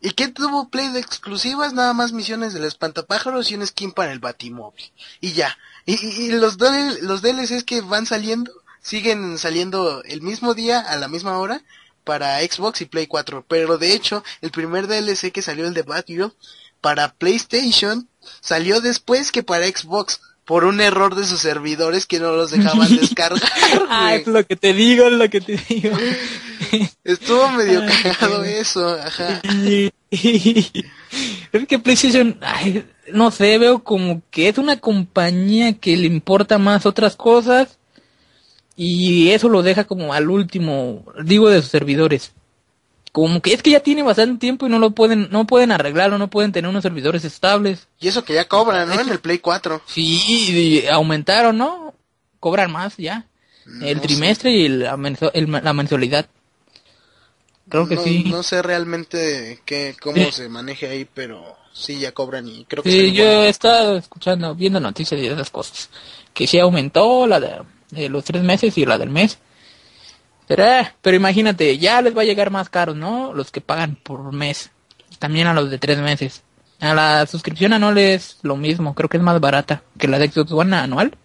¿Y 0.00 0.10
qué 0.12 0.28
tuvo 0.28 0.68
Play 0.68 0.88
de 0.90 1.00
exclusivas? 1.00 1.72
Nada 1.72 1.92
más 1.94 2.12
misiones 2.12 2.52
del 2.52 2.64
espantapájaros 2.64 3.50
y 3.50 3.56
un 3.56 3.66
skin 3.66 3.90
para 3.90 4.12
el 4.12 4.20
Batimóvil. 4.20 4.92
Y 5.20 5.32
ya. 5.32 5.58
Y, 5.86 5.94
y, 5.94 6.26
y 6.26 6.32
los, 6.32 6.58
DL 6.58 6.98
los 7.02 7.22
DLCs 7.22 7.64
que 7.64 7.80
van 7.80 8.06
saliendo, 8.06 8.52
siguen 8.80 9.38
saliendo 9.38 10.04
el 10.04 10.22
mismo 10.22 10.54
día, 10.54 10.78
a 10.78 10.94
la 10.96 11.08
misma 11.08 11.38
hora, 11.38 11.64
para 12.04 12.38
Xbox 12.40 12.80
y 12.82 12.86
Play 12.86 13.08
4. 13.08 13.44
Pero 13.48 13.76
de 13.78 13.92
hecho, 13.92 14.22
el 14.40 14.52
primer 14.52 14.86
DLC 14.86 15.32
que 15.32 15.42
salió, 15.42 15.66
el 15.66 15.74
de 15.74 15.82
Batgirl, 15.82 16.32
para 16.80 17.12
PlayStation, 17.14 18.08
salió 18.40 18.80
después 18.80 19.32
que 19.32 19.42
para 19.42 19.66
Xbox. 19.66 20.20
Por 20.48 20.64
un 20.64 20.80
error 20.80 21.14
de 21.14 21.24
sus 21.24 21.40
servidores 21.40 22.06
que 22.06 22.18
no 22.18 22.32
los 22.32 22.50
dejaban 22.50 22.96
descargar. 22.96 23.42
Ah, 23.90 24.14
es 24.14 24.26
lo 24.26 24.44
que 24.46 24.56
te 24.56 24.72
digo, 24.72 25.06
es 25.06 25.12
lo 25.12 25.28
que 25.28 25.40
te 25.42 25.56
digo. 25.68 25.96
Estuvo 27.04 27.50
medio 27.50 27.82
Ay, 27.82 27.88
cagado 28.02 28.44
eso, 28.44 28.88
ajá. 28.88 29.42
es 30.10 30.72
que 31.68 31.78
PlayStation, 31.78 32.38
ay, 32.40 32.84
no 33.12 33.30
sé, 33.30 33.58
veo 33.58 33.84
como 33.84 34.22
que 34.30 34.48
es 34.48 34.58
una 34.58 34.78
compañía 34.78 35.74
que 35.74 35.96
le 35.96 36.06
importa 36.06 36.58
más 36.58 36.86
otras 36.86 37.14
cosas 37.14 37.78
y 38.74 39.30
eso 39.30 39.48
lo 39.48 39.62
deja 39.62 39.84
como 39.84 40.14
al 40.14 40.30
último, 40.30 41.04
digo 41.24 41.50
de 41.50 41.60
sus 41.60 41.70
servidores. 41.70 42.32
Como 43.12 43.40
que 43.40 43.54
es 43.54 43.62
que 43.62 43.70
ya 43.70 43.80
tiene 43.80 44.02
bastante 44.02 44.38
tiempo 44.38 44.66
y 44.66 44.68
no 44.70 44.78
lo 44.78 44.90
pueden, 44.90 45.28
no 45.30 45.46
pueden 45.46 45.72
arreglarlo, 45.72 46.18
no 46.18 46.28
pueden 46.28 46.52
tener 46.52 46.68
unos 46.68 46.82
servidores 46.82 47.24
estables. 47.24 47.88
Y 48.00 48.08
eso 48.08 48.24
que 48.24 48.34
ya 48.34 48.46
cobran, 48.46 48.88
¿no? 48.88 49.00
En 49.00 49.08
el 49.08 49.18
Play 49.18 49.38
4. 49.38 49.80
Sí, 49.86 50.84
aumentaron, 50.90 51.56
¿no? 51.58 51.94
Cobran 52.40 52.70
más 52.70 52.96
ya. 52.98 53.26
El 53.82 54.00
trimestre 54.00 54.50
y 54.50 54.68
la, 54.68 54.96
mensu- 54.96 55.30
el- 55.34 55.50
la 55.50 55.72
mensualidad. 55.72 56.26
Creo 57.68 57.86
que 57.86 57.96
no, 57.96 58.02
sí. 58.02 58.24
No 58.26 58.42
sé 58.42 58.62
realmente 58.62 59.60
qué, 59.66 59.94
cómo 60.00 60.16
Sí. 60.16 60.32
se 60.32 60.48
maneja 60.48 60.86
ahí, 60.86 61.06
pero 61.12 61.56
sí 61.72 61.98
ya 61.98 62.12
cobran 62.12 62.48
y 62.48 62.64
creo 62.64 62.82
que 62.82 62.90
Sí, 62.90 63.12
yo 63.12 63.24
he 63.44 63.48
estado 63.50 63.96
escuchando, 63.98 64.54
viendo 64.54 64.80
noticias 64.80 65.20
de 65.20 65.28
esas 65.28 65.50
cosas. 65.50 65.90
Que 66.32 66.46
sí 66.46 66.58
aumentó 66.58 67.26
la 67.26 67.40
de, 67.40 67.56
de 67.90 68.08
los 68.08 68.24
tres 68.24 68.42
meses 68.42 68.76
y 68.78 68.86
la 68.86 68.96
del 68.96 69.10
mes. 69.10 69.38
Pero, 70.48 70.64
eh, 70.64 70.92
pero 71.02 71.16
imagínate, 71.16 71.78
ya 71.78 72.00
les 72.00 72.16
va 72.16 72.22
a 72.22 72.24
llegar 72.24 72.50
más 72.50 72.70
caro, 72.70 72.94
¿no? 72.94 73.34
Los 73.34 73.50
que 73.50 73.60
pagan 73.60 73.96
por 73.96 74.32
mes. 74.32 74.70
También 75.18 75.46
a 75.46 75.54
los 75.54 75.70
de 75.70 75.78
tres 75.78 75.98
meses. 75.98 76.42
A 76.80 76.94
la 76.94 77.26
suscripción 77.26 77.72
anual 77.74 77.98
es 77.98 78.38
lo 78.42 78.56
mismo, 78.56 78.94
creo 78.94 79.08
que 79.08 79.18
es 79.18 79.22
más 79.22 79.40
barata 79.40 79.82
que 79.98 80.08
la 80.08 80.18
de 80.18 80.30
Xbox 80.30 80.52
One 80.52 80.74
anual. 80.74 81.16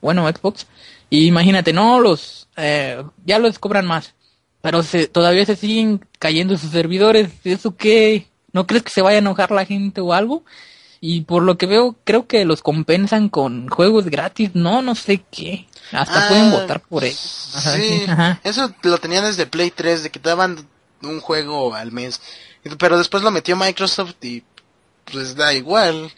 Bueno, 0.00 0.26
Xbox. 0.26 0.66
Y 1.10 1.26
imagínate, 1.26 1.72
no, 1.72 2.00
los, 2.00 2.48
eh, 2.56 3.02
ya 3.26 3.38
los 3.38 3.58
cobran 3.58 3.86
más. 3.86 4.14
Pero 4.62 4.82
se, 4.82 5.06
todavía 5.06 5.44
se 5.44 5.56
siguen 5.56 6.06
cayendo 6.18 6.56
sus 6.56 6.70
servidores. 6.70 7.30
¿Eso 7.44 7.76
qué? 7.76 8.28
¿No 8.52 8.66
crees 8.66 8.84
que 8.84 8.90
se 8.90 9.02
vaya 9.02 9.16
a 9.16 9.18
enojar 9.18 9.50
la 9.50 9.66
gente 9.66 10.00
o 10.00 10.14
algo? 10.14 10.44
Y 11.04 11.22
por 11.22 11.42
lo 11.42 11.58
que 11.58 11.66
veo, 11.66 11.96
creo 12.04 12.28
que 12.28 12.44
los 12.44 12.62
compensan 12.62 13.28
con 13.28 13.66
juegos 13.68 14.06
gratis. 14.06 14.52
No, 14.54 14.82
no 14.82 14.94
sé 14.94 15.24
qué. 15.32 15.66
Hasta 15.90 16.26
Ah, 16.26 16.28
pueden 16.28 16.52
votar 16.52 16.80
por 16.80 17.02
ello. 17.02 17.18
Ajá, 17.54 17.76
sí, 17.76 18.04
ajá. 18.06 18.40
eso 18.44 18.72
lo 18.84 18.98
tenían 18.98 19.24
desde 19.24 19.46
Play 19.46 19.72
3, 19.72 20.04
de 20.04 20.10
que 20.12 20.20
te 20.20 20.28
daban 20.28 20.64
un 21.02 21.20
juego 21.20 21.74
al 21.74 21.90
mes. 21.90 22.20
Pero 22.78 22.98
después 22.98 23.24
lo 23.24 23.32
metió 23.32 23.56
Microsoft 23.56 24.14
y 24.22 24.44
pues 25.10 25.34
da 25.34 25.52
igual. 25.52 26.12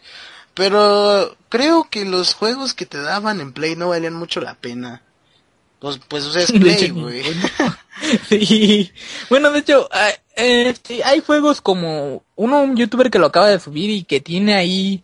Pero 0.52 1.34
creo 1.48 1.88
que 1.90 2.04
los 2.04 2.34
juegos 2.34 2.74
que 2.74 2.84
te 2.84 3.00
daban 3.00 3.40
en 3.40 3.54
Play 3.54 3.76
no 3.76 3.88
valían 3.88 4.12
mucho 4.14 4.42
la 4.42 4.54
pena. 4.54 5.00
Pues, 5.78 5.98
pues 6.08 6.24
o 6.24 6.30
sea, 6.32 6.42
es 6.42 6.52
Play, 6.60 6.90
güey. 6.90 7.24
Sí. 8.28 8.92
Bueno, 9.30 9.50
de 9.50 9.60
hecho, 9.60 9.88
ah, 9.92 10.10
eh, 10.36 10.74
sí, 10.86 11.00
hay 11.02 11.20
juegos 11.20 11.60
como 11.60 12.22
uno, 12.36 12.62
un 12.62 12.76
youtuber 12.76 13.10
que 13.10 13.18
lo 13.18 13.26
acaba 13.26 13.48
de 13.48 13.60
subir 13.60 13.90
y 13.90 14.02
que 14.04 14.20
tiene 14.20 14.54
ahí 14.54 15.02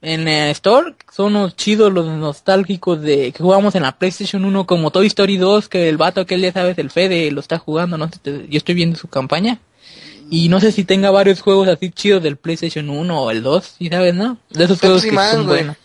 en 0.00 0.26
eh, 0.28 0.50
Store, 0.50 0.94
son 1.12 1.34
los 1.34 1.54
chidos, 1.56 1.92
los 1.92 2.06
nostálgicos 2.06 3.00
de 3.00 3.32
que 3.32 3.42
jugamos 3.42 3.74
en 3.74 3.82
la 3.82 3.96
PlayStation 3.98 4.44
1 4.44 4.66
como 4.66 4.90
Toy 4.90 5.06
Story 5.06 5.36
2, 5.36 5.68
que 5.68 5.88
el 5.88 5.96
vato 5.96 6.20
aquel 6.20 6.40
ya 6.40 6.52
sabes, 6.52 6.76
el 6.78 6.90
Fede 6.90 7.30
lo 7.30 7.40
está 7.40 7.58
jugando, 7.58 7.96
no 7.98 8.08
sé, 8.08 8.18
te- 8.20 8.48
yo 8.48 8.58
estoy 8.58 8.74
viendo 8.74 8.98
su 8.98 9.08
campaña. 9.08 9.58
Y 10.30 10.48
no 10.48 10.60
sé 10.60 10.72
si 10.72 10.84
tenga 10.84 11.10
varios 11.10 11.42
juegos 11.42 11.68
así 11.68 11.90
chidos 11.90 12.22
del 12.22 12.36
PlayStation 12.36 12.88
1 12.88 13.20
o 13.22 13.30
el 13.30 13.42
2, 13.42 13.74
¿sí 13.78 13.88
sabes, 13.90 14.14
no? 14.14 14.38
De 14.50 14.64
esos 14.64 14.80
juegos 14.80 15.02
Pepsi 15.02 15.10
que 15.10 15.14
Man, 15.16 15.32
son 15.32 15.46
buenos. 15.46 15.76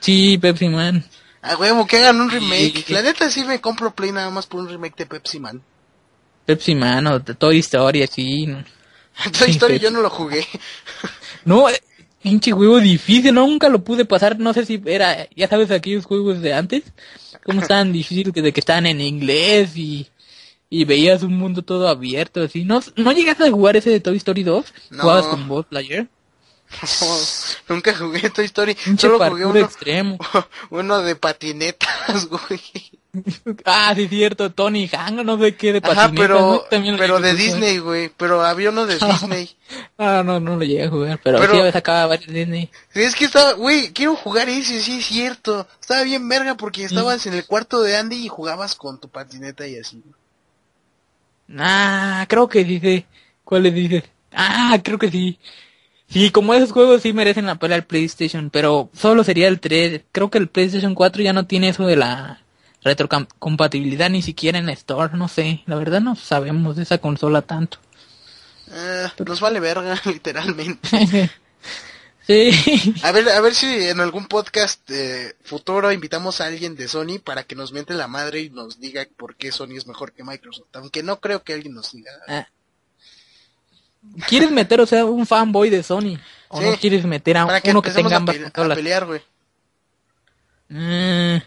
Sí, 0.00 0.36
Pepsi 0.38 0.68
Man. 0.68 1.04
A 1.40 1.56
huevo, 1.56 1.86
que 1.86 1.96
hagan 1.96 2.20
un 2.20 2.30
remake. 2.30 2.84
La 2.90 3.00
neta 3.02 3.30
sí 3.30 3.44
me 3.44 3.60
compro 3.60 3.92
Play 3.94 4.12
nada 4.12 4.28
más 4.30 4.46
por 4.46 4.60
un 4.60 4.68
remake 4.68 4.96
de 4.98 5.06
Pepsi 5.06 5.40
Man. 5.40 5.62
Pepsi 6.48 6.74
Man 6.74 7.06
o 7.08 7.18
de 7.18 7.34
Toy 7.34 7.58
Story, 7.58 8.02
así. 8.04 8.46
Toy 9.38 9.50
Story 9.50 9.78
yo 9.78 9.90
no 9.90 10.00
lo 10.00 10.08
jugué. 10.08 10.46
No, 11.44 11.68
eh, 11.68 11.78
pinche 12.22 12.52
juego 12.52 12.80
difícil, 12.80 13.34
nunca 13.34 13.68
lo 13.68 13.84
pude 13.84 14.06
pasar, 14.06 14.38
no 14.38 14.54
sé 14.54 14.64
si 14.64 14.82
era, 14.86 15.28
ya 15.36 15.46
sabes, 15.46 15.70
aquellos 15.70 16.06
juegos 16.06 16.40
de 16.40 16.54
antes, 16.54 16.84
cómo 17.44 17.60
estaban 17.62 17.92
difíciles, 17.92 18.32
que 18.32 18.40
de 18.40 18.54
que 18.54 18.60
estaban 18.60 18.86
en 18.86 19.02
inglés 19.02 19.76
y, 19.76 20.08
y 20.70 20.86
veías 20.86 21.22
un 21.22 21.36
mundo 21.36 21.60
todo 21.60 21.86
abierto, 21.86 22.42
así. 22.42 22.64
¿No, 22.64 22.80
no 22.96 23.12
llegaste 23.12 23.44
a 23.44 23.50
jugar 23.50 23.76
ese 23.76 23.90
de 23.90 24.00
Toy 24.00 24.16
Story 24.16 24.42
2? 24.42 24.74
No. 24.88 25.02
¿Jugabas 25.02 25.26
con 25.26 25.48
Buzz 25.48 25.66
Lightyear? 25.68 26.08
No, 27.68 27.74
nunca 27.74 27.94
jugué 27.94 28.30
Toy 28.30 28.46
Story. 28.46 28.74
Pinche 28.74 29.06
Solo 29.06 29.18
jugué 29.18 29.44
uno, 29.44 29.58
extremo. 29.60 30.18
uno 30.70 31.02
de 31.02 31.14
patinetas, 31.14 32.26
güey. 32.26 32.60
Ah, 33.64 33.92
sí, 33.94 34.08
cierto, 34.08 34.50
Tony 34.52 34.88
Hang, 34.88 35.24
no 35.24 35.38
sé 35.38 35.56
qué 35.56 35.72
de 35.72 35.80
Ajá, 35.82 36.10
pero, 36.14 36.64
¿no? 36.70 36.96
Pero 36.98 37.20
de. 37.20 37.34
Disney, 37.34 37.78
güey. 37.78 38.10
Pero 38.16 38.42
había 38.42 38.70
uno 38.70 38.86
de 38.86 38.94
Disney. 38.98 39.50
Ah, 39.98 40.22
no, 40.24 40.40
no 40.40 40.56
lo 40.56 40.64
llegué 40.64 40.84
a 40.84 40.90
jugar, 40.90 41.20
pero, 41.22 41.38
Pero- 41.38 41.52
sí 41.52 41.58
había 41.60 41.72
sacado 41.72 42.08
varios 42.08 42.32
Disney. 42.32 42.70
Es 42.94 43.14
que 43.14 43.24
estaba, 43.26 43.52
güey, 43.54 43.92
quiero 43.92 44.16
jugar 44.16 44.48
ese, 44.48 44.80
sí 44.80 44.98
es 44.98 45.06
cierto. 45.06 45.66
Estaba 45.80 46.02
bien 46.02 46.28
verga 46.28 46.56
porque 46.56 46.84
estabas 46.84 47.26
en 47.26 47.34
el 47.34 47.46
cuarto 47.46 47.80
de 47.82 47.96
Andy 47.96 48.16
y 48.24 48.28
jugabas 48.28 48.74
con 48.74 48.98
tu 49.00 49.08
patineta 49.08 49.66
y 49.66 49.78
así. 49.78 50.02
Ah, 51.56 52.26
creo 52.28 52.48
que 52.48 52.64
dice. 52.64 53.06
¿Cuáles 53.44 53.74
dices? 53.74 54.04
Ah, 54.32 54.78
creo 54.82 54.98
que 54.98 55.10
sí. 55.10 55.38
Sí, 56.10 56.30
como 56.30 56.54
esos 56.54 56.72
juegos 56.72 57.02
sí 57.02 57.12
merecen 57.12 57.46
la 57.46 57.56
pena 57.56 57.74
el 57.76 57.84
PlayStation, 57.84 58.50
pero 58.50 58.90
solo 58.94 59.24
sería 59.24 59.48
el 59.48 59.60
3. 59.60 60.02
Creo 60.12 60.30
que 60.30 60.38
el 60.38 60.48
PlayStation 60.48 60.94
4 60.94 61.22
ya 61.22 61.32
no 61.32 61.46
tiene 61.46 61.68
eso 61.68 61.86
de 61.86 61.96
la 61.96 62.40
retrocompatibilidad 62.88 64.10
ni 64.10 64.22
siquiera 64.22 64.58
en 64.58 64.68
Store, 64.70 65.16
no 65.16 65.28
sé. 65.28 65.62
La 65.66 65.76
verdad 65.76 66.00
no 66.00 66.16
sabemos 66.16 66.76
de 66.76 66.82
esa 66.82 66.98
consola 66.98 67.42
tanto. 67.42 67.78
Eh, 68.70 69.08
nos 69.26 69.40
vale 69.40 69.60
verga, 69.60 70.00
literalmente. 70.04 70.88
sí. 72.26 72.94
A 73.02 73.12
ver, 73.12 73.28
a 73.28 73.40
ver 73.40 73.54
si 73.54 73.66
en 73.66 74.00
algún 74.00 74.26
podcast 74.26 74.80
eh, 74.90 75.34
futuro 75.42 75.92
invitamos 75.92 76.40
a 76.40 76.46
alguien 76.46 76.76
de 76.76 76.88
Sony 76.88 77.18
para 77.22 77.44
que 77.44 77.54
nos 77.54 77.72
miente 77.72 77.94
la 77.94 78.08
madre 78.08 78.40
y 78.40 78.50
nos 78.50 78.80
diga 78.80 79.06
por 79.16 79.36
qué 79.36 79.52
Sony 79.52 79.76
es 79.76 79.86
mejor 79.86 80.12
que 80.12 80.24
Microsoft. 80.24 80.74
Aunque 80.74 81.02
no 81.02 81.20
creo 81.20 81.42
que 81.42 81.54
alguien 81.54 81.74
nos 81.74 81.92
diga. 81.92 82.12
Ah. 82.26 82.48
¿Quieres 84.26 84.50
meter, 84.50 84.80
o 84.80 84.86
sea, 84.86 85.04
un 85.04 85.26
fanboy 85.26 85.70
de 85.70 85.82
Sony? 85.82 86.18
¿O 86.48 86.60
Sí. 86.60 86.66
no 86.66 86.76
quieres 86.78 87.04
meter 87.04 87.36
a 87.36 87.46
Para 87.46 87.60
que 87.60 87.70
uno 87.70 87.82
que 87.82 87.90
tenga 87.90 88.14
a, 88.14 88.16
ambas 88.16 88.36
a 88.54 88.74
pelear, 88.74 89.04
güey. 89.04 89.20
Mm, 90.68 91.37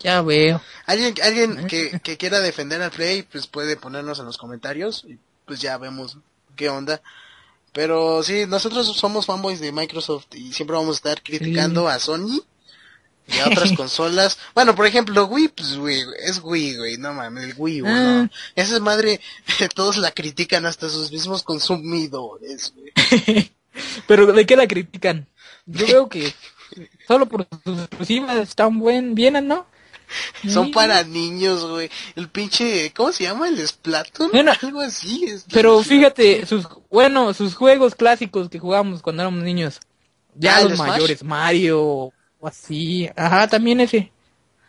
ya 0.00 0.22
veo. 0.22 0.60
Alguien, 0.86 1.14
alguien 1.22 1.66
que, 1.66 2.00
que 2.00 2.16
quiera 2.16 2.40
defender 2.40 2.82
al 2.82 2.90
Play, 2.90 3.22
pues 3.22 3.46
puede 3.46 3.76
ponernos 3.76 4.18
en 4.18 4.26
los 4.26 4.38
comentarios 4.38 5.04
y 5.08 5.18
pues 5.46 5.60
ya 5.60 5.78
vemos 5.78 6.18
qué 6.56 6.68
onda. 6.68 7.00
Pero 7.72 8.22
sí, 8.22 8.46
nosotros 8.48 8.96
somos 8.96 9.26
fanboys 9.26 9.60
de 9.60 9.72
Microsoft 9.72 10.26
y 10.34 10.52
siempre 10.52 10.76
vamos 10.76 10.96
a 10.96 10.98
estar 10.98 11.22
criticando 11.22 11.88
a 11.88 11.98
Sony 12.00 12.42
y 13.28 13.38
a 13.38 13.46
otras 13.46 13.72
consolas. 13.76 14.38
Bueno, 14.54 14.74
por 14.74 14.86
ejemplo, 14.86 15.26
Wii, 15.26 15.48
pues 15.48 15.76
Wii, 15.76 16.04
es 16.24 16.40
Wii, 16.42 16.76
güey, 16.76 16.96
no 16.96 17.12
mames, 17.12 17.44
el 17.44 17.54
Wii, 17.56 17.80
güey, 17.80 17.92
no. 17.92 18.22
Ah. 18.22 18.30
Esa 18.56 18.80
madre, 18.80 19.20
todos 19.74 19.98
la 19.98 20.10
critican 20.10 20.66
hasta 20.66 20.88
sus 20.88 21.12
mismos 21.12 21.42
consumidores, 21.42 22.72
güey. 22.74 23.52
Pero 24.06 24.32
¿de 24.32 24.46
qué 24.46 24.56
la 24.56 24.66
critican? 24.66 25.28
Yo 25.66 25.86
veo 25.88 26.08
que 26.08 26.34
solo 27.06 27.26
por 27.26 27.46
sus 27.64 27.78
exclusivas 27.78 28.36
están 28.36 28.78
buen, 28.78 29.14
bien, 29.14 29.46
¿no? 29.46 29.66
Son 30.48 30.66
Sí. 30.66 30.72
para 30.72 31.02
niños, 31.04 31.64
güey. 31.66 31.90
El 32.16 32.28
pinche, 32.28 32.92
¿cómo 32.94 33.12
se 33.12 33.24
llama? 33.24 33.48
El 33.48 33.66
Splatoon, 33.66 34.30
Bueno, 34.32 34.52
algo 34.62 34.80
así. 34.80 35.24
es- 35.24 35.44
Pero 35.52 35.82
fíjate, 35.82 36.44
sus, 36.46 36.66
bueno, 36.90 37.32
sus 37.34 37.54
juegos 37.54 37.94
clásicos 37.94 38.48
que 38.48 38.58
jugábamos 38.58 39.02
cuando 39.02 39.22
éramos 39.22 39.42
niños. 39.44 39.80
Ya 40.34 40.56
Ah, 40.56 40.60
¿el 40.60 40.68
los 40.68 40.76
Smash? 40.78 40.88
mayores, 40.88 41.24
Mario, 41.24 41.80
o 41.82 42.12
así. 42.46 43.08
Ajá, 43.16 43.48
también 43.48 43.80
ese. 43.80 44.12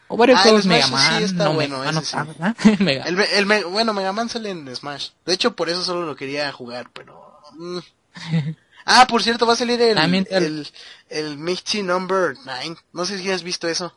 O 0.08 0.18
varios 0.18 0.40
Ah, 0.40 0.44
juegos 0.44 0.66
Mega 0.66 0.86
sí 0.88 0.92
Man. 0.92 1.24
está 1.24 1.44
no, 1.46 1.54
bueno, 1.54 1.80
Mega 1.80 1.92
Man 1.92 1.96
no 1.96 2.02
sí. 2.02 2.18
¿verdad? 2.28 2.56
Mega. 2.80 3.04
El, 3.06 3.20
el 3.22 3.66
bueno, 3.66 3.94
Mega 3.94 4.12
Man 4.12 4.28
sale 4.28 4.50
en 4.50 4.76
Smash. 4.76 5.10
De 5.26 5.34
hecho, 5.34 5.56
por 5.56 5.70
eso 5.70 5.84
solo 5.84 6.06
lo 6.06 6.16
quería 6.16 6.52
jugar, 6.52 6.90
pero... 6.94 7.40
mm. 7.54 7.80
Ah, 8.84 9.06
por 9.08 9.22
cierto, 9.22 9.46
va 9.46 9.54
a 9.54 9.56
salir 9.56 9.80
el, 9.80 9.96
el, 10.32 10.68
el 11.10 11.38
Mighty 11.38 11.84
Number 11.84 12.36
9. 12.44 12.76
No 12.94 13.06
sé 13.06 13.20
si 13.20 13.30
has 13.30 13.44
visto 13.44 13.68
eso. 13.68 13.96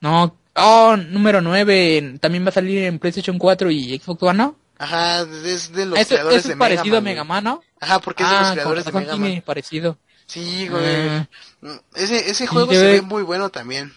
No, 0.00 0.36
oh, 0.56 0.96
número 0.96 1.40
9. 1.40 2.18
También 2.20 2.44
va 2.44 2.48
a 2.48 2.52
salir 2.52 2.84
en 2.84 2.98
PlayStation 2.98 3.38
4 3.38 3.70
y 3.70 3.98
Xbox 3.98 4.22
One, 4.22 4.38
¿no? 4.38 4.56
Ajá, 4.78 5.20
es 5.44 5.72
de 5.72 5.84
los 5.86 5.98
Eso, 5.98 6.08
creadores 6.14 6.38
eso 6.38 6.48
de 6.48 6.54
es 6.54 6.58
parecido 6.58 6.96
a 6.98 7.00
Mega. 7.02 7.22
Man, 7.24 7.44
¿no? 7.44 7.62
Ajá, 7.80 7.98
porque 8.00 8.22
es 8.22 8.30
de 8.30 8.36
los 8.36 8.46
Ah, 8.48 8.52
creadores 8.52 8.84
de 8.86 8.92
Mega 8.92 9.16
Man. 9.16 9.42
parecido. 9.44 9.98
Sí, 10.26 10.68
güey. 10.68 10.84
Ah. 11.08 11.28
Mm, 11.60 11.68
Ese, 11.96 12.30
ese 12.30 12.46
juego 12.46 12.72
se 12.72 12.78
se 12.78 12.84
ve- 12.86 12.92
ve 12.92 13.02
muy 13.02 13.22
bueno 13.22 13.50
también. 13.50 13.92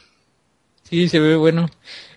Sí, 0.89 1.07
se 1.07 1.19
ve 1.19 1.35
bueno. 1.37 1.69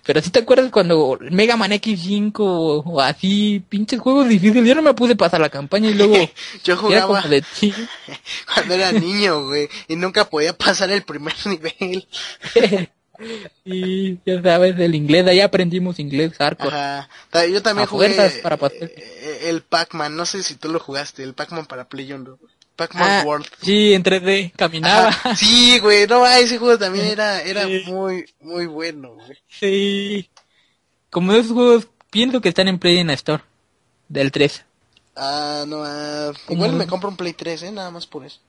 Pero 0.05 0.21
si 0.23 0.31
te 0.31 0.39
acuerdas 0.41 0.71
cuando 0.71 1.19
Mega 1.31 1.57
Man 1.57 1.73
X5 1.73 2.33
o, 2.39 2.79
o 2.81 3.01
así, 3.01 3.63
pinches 3.69 4.01
juegos 4.01 4.29
difíciles, 4.29 4.67
yo 4.69 4.75
no 4.75 4.83
me 4.83 4.95
pude 4.95 5.17
pasar 5.17 5.41
la 5.41 5.49
campaña 5.49 5.91
y 5.91 5.95
luego 5.95 6.15
Yo 6.65 6.77
jugaba 6.77 7.23
sí. 7.53 7.73
cuando 8.55 8.75
era 8.75 8.93
niño, 8.93 9.45
güey, 9.47 9.69
y 9.89 9.97
nunca 9.97 10.25
podía 10.29 10.53
pasar 10.57 10.91
el 10.91 11.03
primer 11.03 11.35
nivel. 11.47 12.09
Y 13.65 14.19
ya 14.25 14.43
sabes, 14.43 14.79
el 14.79 14.95
inglés, 14.95 15.27
ahí 15.27 15.41
aprendimos 15.41 15.99
inglés 15.99 16.33
hardcore. 16.39 16.75
Ajá. 16.77 17.09
Yo 17.47 17.63
también 17.63 17.85
A 17.87 17.91
jugué 17.91 18.11
para 18.43 18.57
pasar. 18.57 18.79
eh, 18.83 19.41
el 19.45 19.63
Pac-Man, 19.63 20.17
no 20.17 20.27
sé 20.27 20.43
si 20.43 20.55
tú 20.57 20.69
lo 20.71 20.79
jugaste, 20.81 21.23
el 21.23 21.35
Pac-Man 21.35 21.67
para 21.67 21.89
Play 21.89 22.13
1. 22.13 22.39
Pac-Man 22.77 23.09
Ah, 23.11 23.23
World. 23.25 23.47
sí, 23.63 23.95
en 23.95 24.03
3D, 24.03 24.53
caminaba. 24.55 25.09
Ajá. 25.09 25.35
Sí, 25.37 25.79
güey, 25.79 26.07
no, 26.07 26.25
ah, 26.25 26.39
ese 26.41 26.59
juego 26.59 26.79
también 26.79 27.07
era, 27.07 27.41
era 27.43 27.65
Sí. 27.65 27.83
muy, 27.87 28.27
muy 28.41 28.67
bueno, 28.67 29.15
güey. 29.15 29.39
Sí. 29.49 30.29
Como 31.11 31.33
esos 31.33 31.53
juegos, 31.53 31.89
pienso 32.11 32.41
que 32.43 32.51
están 32.51 32.69
en 32.69 32.79
Play 32.79 32.99
en 32.99 33.07
la 33.07 33.15
Store. 33.15 33.43
Del 34.09 34.31
3. 34.31 34.65
Ah, 35.17 35.65
no, 35.67 35.83
ah, 35.85 36.33
¿Cómo 36.47 36.67
igual 36.67 36.77
me 36.79 36.87
compro 36.87 37.09
un 37.09 37.17
Play 37.17 37.33
3, 37.33 37.63
eh, 37.63 37.73
nada 37.73 37.91
más 37.91 38.07
por 38.07 38.27
eso. 38.27 38.41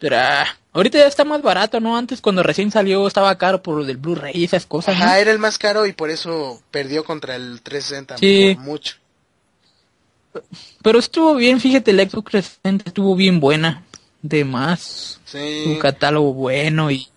Pero 0.00 0.16
ah, 0.18 0.46
ahorita 0.72 0.98
ya 0.98 1.06
está 1.06 1.24
más 1.24 1.42
barato, 1.42 1.78
¿no? 1.78 1.96
Antes 1.96 2.20
cuando 2.20 2.42
recién 2.42 2.70
salió 2.72 3.06
estaba 3.06 3.36
caro 3.38 3.62
por 3.62 3.76
lo 3.76 3.84
del 3.84 3.98
Blu-ray 3.98 4.32
y 4.34 4.44
esas 4.44 4.66
cosas, 4.66 4.98
¿no? 4.98 5.04
Ajá, 5.04 5.20
era 5.20 5.30
el 5.30 5.38
más 5.38 5.58
caro 5.58 5.86
y 5.86 5.92
por 5.92 6.10
eso 6.10 6.60
perdió 6.70 7.04
contra 7.04 7.36
el 7.36 7.60
360 7.62 8.16
Sí. 8.18 8.56
mucho. 8.58 8.96
Pero 10.82 10.98
estuvo 10.98 11.34
bien, 11.34 11.60
fíjate, 11.60 11.90
el 11.90 11.98
Xbox 12.08 12.30
360 12.30 12.84
estuvo 12.88 13.14
bien 13.16 13.40
buena. 13.40 13.84
De 14.22 14.44
más. 14.44 15.18
Sí. 15.24 15.64
Un 15.66 15.78
catálogo 15.78 16.32
bueno 16.34 16.90
y 16.90 17.08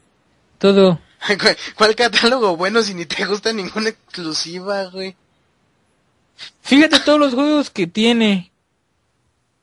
todo. 0.57 0.99
¿Cuál- 1.39 1.57
¿Cuál 1.75 1.95
catálogo 1.95 2.55
bueno 2.57 2.81
si 2.81 2.93
ni 2.93 3.05
te 3.05 3.25
gusta 3.25 3.51
ninguna 3.53 3.89
exclusiva, 3.89 4.85
güey? 4.85 5.15
Fíjate 6.61 6.99
todos 7.01 7.19
los 7.19 7.33
juegos 7.33 7.69
que 7.69 7.87
tiene. 7.87 8.51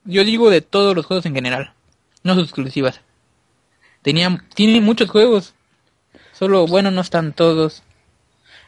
Yo 0.05 0.23
digo 0.25 0.49
de 0.51 0.61
todos 0.61 0.95
los 0.95 1.07
juegos 1.07 1.27
en 1.27 1.35
general. 1.35 1.73
No 2.23 2.35
sus 2.35 2.45
exclusivas. 2.45 3.01
Tenía, 4.03 4.45
tiene 4.55 4.81
muchos 4.81 5.11
juegos. 5.11 5.55
Solo, 6.33 6.67
bueno, 6.67 6.91
no 6.91 7.01
están 7.03 7.33
todos. 7.35 7.83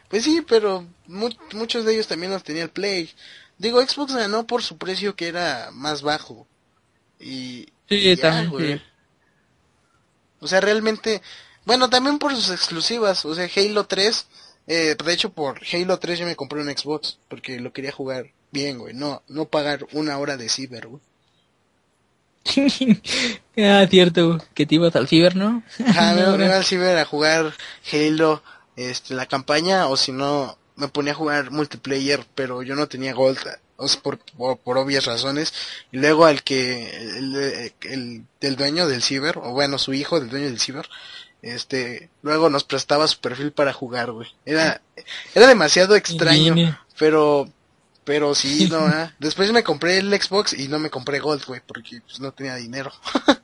Pues 0.09 0.23
sí, 0.23 0.43
pero 0.47 0.85
mu- 1.07 1.29
muchos 1.53 1.85
de 1.85 1.93
ellos 1.95 2.07
también 2.07 2.31
los 2.31 2.43
tenía 2.43 2.63
el 2.63 2.69
Play. 2.69 3.09
Digo, 3.57 3.81
Xbox 3.81 4.13
ganó 4.15 4.45
por 4.45 4.61
su 4.63 4.77
precio 4.77 5.15
que 5.15 5.27
era 5.27 5.69
más 5.71 6.01
bajo. 6.01 6.47
Y, 7.19 7.67
Sí, 7.89 7.95
y 7.95 8.15
ya, 8.15 8.21
también, 8.21 8.77
sí. 8.79 8.83
O 10.39 10.47
sea, 10.47 10.61
realmente, 10.61 11.21
bueno, 11.65 11.89
también 11.89 12.19
por 12.19 12.35
sus 12.35 12.49
exclusivas. 12.51 13.25
O 13.25 13.33
sea, 13.33 13.47
Halo 13.55 13.85
3, 13.85 14.27
eh, 14.67 14.95
de 15.03 15.13
hecho 15.13 15.31
por 15.31 15.61
Halo 15.71 15.99
3 15.99 16.19
yo 16.19 16.25
me 16.25 16.35
compré 16.35 16.61
un 16.61 16.69
Xbox 16.69 17.17
porque 17.29 17.59
lo 17.59 17.73
quería 17.73 17.91
jugar 17.91 18.31
bien, 18.51 18.77
güey. 18.77 18.93
No, 18.93 19.23
no 19.27 19.45
pagar 19.45 19.87
una 19.93 20.17
hora 20.19 20.37
de 20.37 20.49
ciber, 20.49 20.87
güey. 20.87 21.01
ah, 23.57 23.85
cierto, 23.89 24.39
que 24.53 24.65
te 24.65 24.75
ibas 24.75 24.95
al 24.95 25.07
ciber, 25.07 25.35
¿no? 25.35 25.63
Al 25.97 26.63
ciber 26.63 26.97
a 26.97 27.05
jugar 27.05 27.53
Halo, 27.91 28.43
este, 28.75 29.13
la 29.13 29.25
campaña, 29.25 29.87
o 29.87 29.97
si 29.97 30.11
no, 30.11 30.57
me 30.75 30.87
ponía 30.87 31.13
a 31.13 31.15
jugar 31.15 31.51
multiplayer, 31.51 32.25
pero 32.35 32.63
yo 32.63 32.75
no 32.75 32.87
tenía 32.87 33.13
gold, 33.13 33.39
o 33.77 33.87
sea, 33.87 34.01
por, 34.01 34.19
por, 34.19 34.57
por 34.57 34.77
obvias 34.77 35.05
razones. 35.05 35.53
Y 35.91 35.97
luego 35.97 36.25
al 36.25 36.43
que, 36.43 36.89
el, 37.17 37.71
el, 37.81 38.25
el 38.41 38.55
dueño 38.55 38.87
del 38.87 39.01
ciber, 39.01 39.37
o 39.37 39.51
bueno, 39.51 39.77
su 39.77 39.93
hijo 39.93 40.19
del 40.19 40.29
dueño 40.29 40.45
del 40.45 40.59
ciber, 40.59 40.87
este, 41.43 42.09
luego 42.21 42.49
nos 42.49 42.63
prestaba 42.63 43.05
su 43.07 43.19
perfil 43.19 43.51
para 43.51 43.73
jugar, 43.73 44.11
güey. 44.11 44.29
Era, 44.45 44.81
era 45.35 45.47
demasiado 45.47 45.95
extraño, 45.95 46.55
pero, 46.97 47.49
pero 48.03 48.35
sí, 48.35 48.67
no, 48.71 48.77
ah. 48.85 49.13
Después 49.19 49.51
me 49.51 49.63
compré 49.63 49.97
el 49.97 50.11
Xbox 50.21 50.53
y 50.53 50.67
no 50.67 50.79
me 50.79 50.89
compré 50.89 51.19
gold, 51.19 51.45
güey, 51.45 51.61
porque 51.65 52.01
pues 52.01 52.19
no 52.19 52.31
tenía 52.31 52.55
dinero. 52.55 52.91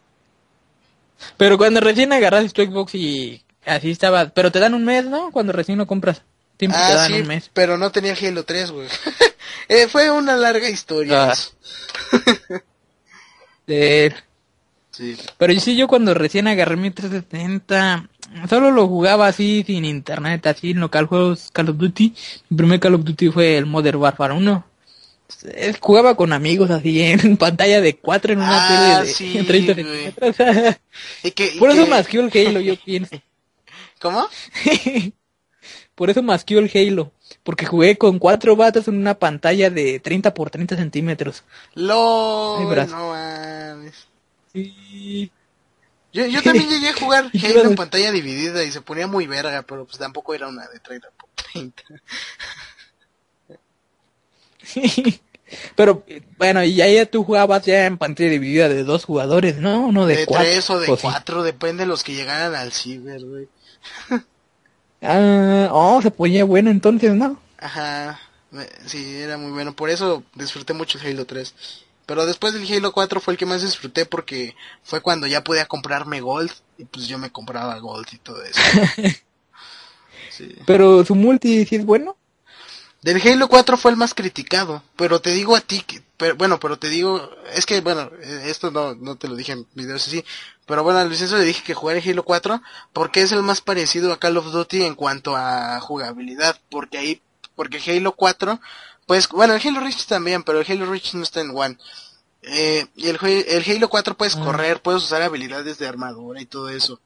Pero 1.38 1.58
cuando 1.58 1.82
recién 1.82 2.13
agarras 2.13 2.54
tu 2.54 2.62
Xbox 2.63 2.95
y 2.95 3.43
así 3.65 3.91
estaba, 3.91 4.30
pero 4.30 4.54
te 4.54 4.60
dan 4.60 4.74
un 4.74 4.86
mes, 4.86 5.04
¿no? 5.06 5.32
Cuando 5.32 5.52
recién 5.52 5.78
lo 5.78 5.86
compras. 5.86 6.22
Siempre 6.58 6.80
te 6.80 6.86
Ah, 6.86 6.93
dan 6.95 7.12
sí, 7.12 7.19
un 7.22 7.28
mes. 7.28 7.50
pero 7.54 7.78
no 7.78 7.91
tenía 7.91 8.15
Halo 8.22 8.45
3, 8.45 8.72
güey. 8.72 8.88
Eh, 9.67 9.88
fue 9.88 10.10
una 10.12 10.36
larga 10.36 10.67
historia. 10.69 11.32
Ah. 11.32 11.36
De- 13.67 14.13
Sí. 15.00 15.16
Pero 15.38 15.58
sí, 15.62 15.78
yo 15.78 15.88
cuando 15.88 16.14
recién 16.14 16.48
agarré 16.50 16.76
mi 16.76 16.92
370, 16.92 18.10
solo 18.50 18.70
lo 18.72 18.86
jugaba 18.88 19.28
así, 19.28 19.64
sin 19.66 19.86
internet, 19.86 20.46
así, 20.46 20.72
en 20.72 20.82
local 20.82 21.06
juegos 21.06 21.50
Call 21.54 21.70
of 21.70 21.78
Duty. 21.78 22.14
Mi 22.50 22.58
primer 22.58 22.80
Call 22.82 22.96
of 22.96 23.06
Duty 23.06 23.30
fue 23.30 23.58
el 23.58 23.66
Modern 23.66 23.98
Warfare 23.98 24.34
1. 24.34 24.66
eh, 25.54 25.74
jugaba 25.80 26.16
con 26.16 26.34
amigos 26.34 26.70
así 26.70 27.02
en 27.04 27.38
pantalla 27.38 27.80
de 27.80 27.96
4 27.96 28.34
en 28.34 28.40
una 28.40 28.50
Ah, 28.52 28.98
tele 28.98 29.08
de 29.08 29.14
sí, 29.14 29.44
30 29.48 29.74
güey. 29.74 29.86
centímetros. 30.12 30.36
Y 31.24 31.32
que, 31.32 31.48
y 31.56 31.60
Por 31.60 31.70
eso 31.72 31.86
que- 31.86 31.90
masqueó 31.90 32.22
el 32.28 32.48
Halo, 32.48 32.60
yo 32.60 32.76
pienso. 32.84 33.16
¿Cómo? 34.02 34.28
Por 35.96 36.10
eso 36.10 36.22
masqueó 36.24 36.60
el 36.60 36.72
Halo. 36.74 37.12
Porque 37.44 37.66
jugué 37.66 37.98
con 37.98 38.20
cuatro 38.20 38.56
vatos 38.56 38.88
en 38.88 38.98
una 38.98 39.14
pantalla 39.16 39.70
de 39.70 40.00
30 40.00 40.34
por 40.34 40.50
30 40.50 40.76
centímetros. 40.76 41.44
Ay, 41.76 41.84
LOL, 41.84 42.66
brazo. 42.68 42.98
no 42.98 43.10
mames. 43.10 44.08
Sí. 44.54 45.32
Yo, 46.12 46.26
yo 46.26 46.42
también 46.44 46.70
llegué 46.70 46.90
a 46.90 46.94
jugar 46.94 47.30
¿Y 47.32 47.40
qué 47.40 47.48
Halo 47.48 47.64
en 47.64 47.76
pantalla 47.76 48.12
dividida 48.12 48.64
y 48.64 48.72
se 48.72 48.82
ponía 48.82 49.08
muy 49.08 49.28
verga, 49.28 49.62
pero 49.64 49.86
pues 49.86 49.98
tampoco 49.98 50.34
era 50.34 50.48
una 50.48 50.68
de 50.68 50.80
30 50.80 51.10
por 51.12 51.30
30. 51.52 51.84
Pero, 55.76 56.06
bueno, 56.38 56.64
y 56.64 56.80
ahí 56.82 57.04
tú 57.08 57.24
jugabas 57.24 57.66
ya 57.66 57.86
en 57.86 57.98
pantalla 57.98 58.30
dividida 58.30 58.70
de 58.70 58.84
dos 58.84 59.06
jugadores, 59.06 59.58
¿no? 59.58 59.92
No 59.92 60.06
de, 60.06 60.18
De 60.18 60.26
cuatro. 60.26 60.46
3 60.46 60.70
o 60.70 60.80
de 60.80 60.92
¿o 60.92 60.96
sí? 60.96 61.02
4, 61.02 61.44
depende 61.44 61.84
de 61.84 61.88
los 61.88 62.04
que 62.04 62.14
llegaran 62.14 62.54
al 62.56 62.72
ciber, 62.72 63.26
güey. 63.26 63.48
Ah, 65.02 65.70
oh, 65.72 66.02
se 66.02 66.12
ponía 66.12 66.44
bueno 66.44 66.70
entonces, 66.70 67.14
¿no? 67.14 67.40
Ajá, 67.58 68.20
sí, 68.86 69.16
era 69.16 69.38
muy 69.38 69.52
bueno. 69.52 69.74
Por 69.74 69.90
eso 69.90 70.24
disfruté 70.36 70.74
mucho 70.74 71.00
el 71.00 71.08
Halo 71.08 71.26
3. 71.26 71.56
Pero 72.10 72.26
después 72.26 72.56
del 72.56 72.65
Halo 72.74 72.91
4 72.91 73.22
fue 73.22 73.36
el 73.36 73.38
que 73.38 73.45
más 73.45 73.62
disfruté 73.62 74.04
porque 74.04 74.56
fue 74.82 75.00
cuando 75.00 75.28
ya 75.28 75.43
podía 75.43 75.67
comprarme 75.67 76.22
Gold 76.22 76.52
y 76.80 76.86
pues 76.86 77.08
yo 77.08 77.19
me 77.19 77.32
compraba 77.32 77.78
Gold 77.78 78.08
y 78.12 78.17
todo 78.17 78.43
eso. 78.43 78.60
Sí. 80.32 80.56
Pero 80.65 81.04
su 81.04 81.15
multi 81.15 81.65
sí 81.65 81.76
es 81.76 81.86
bueno. 81.86 82.15
Del 83.02 83.22
Halo 83.22 83.50
4 83.50 83.76
fue 83.76 83.91
el 83.91 83.98
más 83.98 84.13
criticado, 84.13 84.82
pero 84.95 85.19
te 85.19 85.32
digo 85.32 85.54
a 85.54 85.60
ti 85.60 85.82
que, 85.82 86.02
pero, 86.15 86.38
bueno, 86.38 86.62
pero 86.62 86.80
te 86.80 86.88
digo, 86.88 87.30
es 87.54 87.65
que 87.65 87.82
bueno, 87.82 88.10
eh, 88.22 88.43
esto 88.45 88.72
no, 88.72 88.95
no 88.95 89.17
te 89.17 89.28
lo 89.28 89.36
dije 89.36 89.52
en 89.52 89.67
videos 89.74 90.08
así, 90.08 90.24
pero 90.65 90.82
bueno, 90.84 91.00
a 91.00 91.04
Luis 91.04 91.22
Enzo 91.22 91.38
le 91.38 91.43
dije 91.43 91.62
que 91.62 91.74
jugara 91.74 92.00
Halo 92.04 92.24
4 92.24 92.62
porque 92.93 93.22
es 93.22 93.34
el 93.34 93.43
más 93.43 93.60
parecido 93.60 94.13
a 94.13 94.19
Call 94.19 94.38
of 94.38 94.52
Duty 94.52 94.84
en 94.84 94.95
cuanto 94.95 95.36
a 95.36 95.80
jugabilidad, 95.82 96.58
porque 96.69 96.98
ahí, 96.98 97.22
porque 97.56 97.82
Halo 97.86 98.13
4, 98.13 98.62
pues, 99.10 99.28
bueno, 99.30 99.56
el 99.56 99.67
Halo 99.67 99.80
Reach 99.80 100.06
también, 100.06 100.43
pero 100.43 100.62
el 100.62 100.72
Halo 100.72 100.86
Reach 100.86 101.15
no 101.15 101.24
está 101.24 101.41
en 101.41 101.50
One. 101.50 101.78
Eh, 102.43 102.86
y 102.95 103.08
el, 103.08 103.17
Halo 103.17 103.89
4 103.89 104.15
puedes 104.15 104.36
Ah. 104.36 104.41
correr, 104.43 104.84
puedes 104.84 105.02
usar 105.04 105.24
habilidades 105.24 105.80
de 105.80 105.88
armadura 105.88 106.39
y 106.39 106.45
todo 106.45 106.69
eso. 106.69 107.02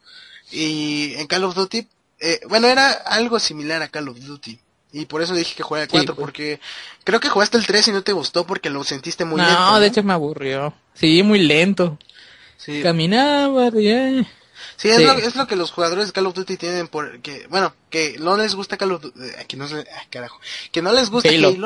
Y 0.52 1.14
en 1.16 1.28
Call 1.28 1.46
of 1.46 1.56
Duty, 1.56 1.88
eh, 2.20 2.42
bueno, 2.50 2.68
era 2.68 2.92
algo 2.92 3.40
similar 3.40 3.82
a 3.82 3.88
Call 3.88 4.10
of 4.10 4.20
Duty. 4.20 4.60
Y 4.92 5.06
por 5.06 5.22
eso 5.22 5.34
dije 5.34 5.56
que 5.56 5.64
jugara 5.64 5.86
el 5.86 5.90
Sí, 5.90 5.96
4, 5.96 6.14
pues. 6.16 6.24
porque 6.26 6.60
creo 7.06 7.22
que 7.22 7.30
jugaste 7.30 7.56
el 7.58 7.66
3 7.66 7.88
y 7.88 7.92
no 7.94 8.04
te 8.04 8.12
gustó 8.12 8.46
porque 8.46 8.70
lo 8.70 8.84
sentiste 8.84 9.24
muy 9.24 9.38
no, 9.40 9.48
lento. 9.48 9.80
de 9.80 9.88
hecho 9.88 10.04
me 10.04 10.12
aburrió. 10.14 10.74
Sí, 10.96 11.24
muy 11.24 11.40
lento. 11.40 11.98
sí, 12.58 12.82
Caminaba, 12.84 13.70
ya. 13.70 14.28
Sí, 14.78 14.90
es, 14.90 14.98
sí. 14.98 15.04
Lo, 15.06 15.14
es 15.14 15.36
lo 15.36 15.48
que 15.48 15.56
los 15.56 15.72
jugadores 15.72 16.08
de 16.08 16.14
Call 16.14 16.26
of 16.28 16.34
Duty 16.34 16.58
tienen 16.58 16.88
por 16.88 17.20
que, 17.22 17.48
bueno, 17.48 17.74
que 17.90 18.18
no 18.20 18.36
les 18.38 18.56
gusta 18.56 18.78
Call 18.78 18.92
of 18.94 19.02
Duty, 19.02 19.20
eh, 19.22 19.46
que 19.48 19.58
no, 19.58 19.68
se- 19.68 19.88
ah, 19.96 20.04
carajo, 20.10 20.40
que 20.72 20.82
no 20.82 20.92
les 20.94 21.10
gusta 21.10 21.30
Halo, 21.48 21.58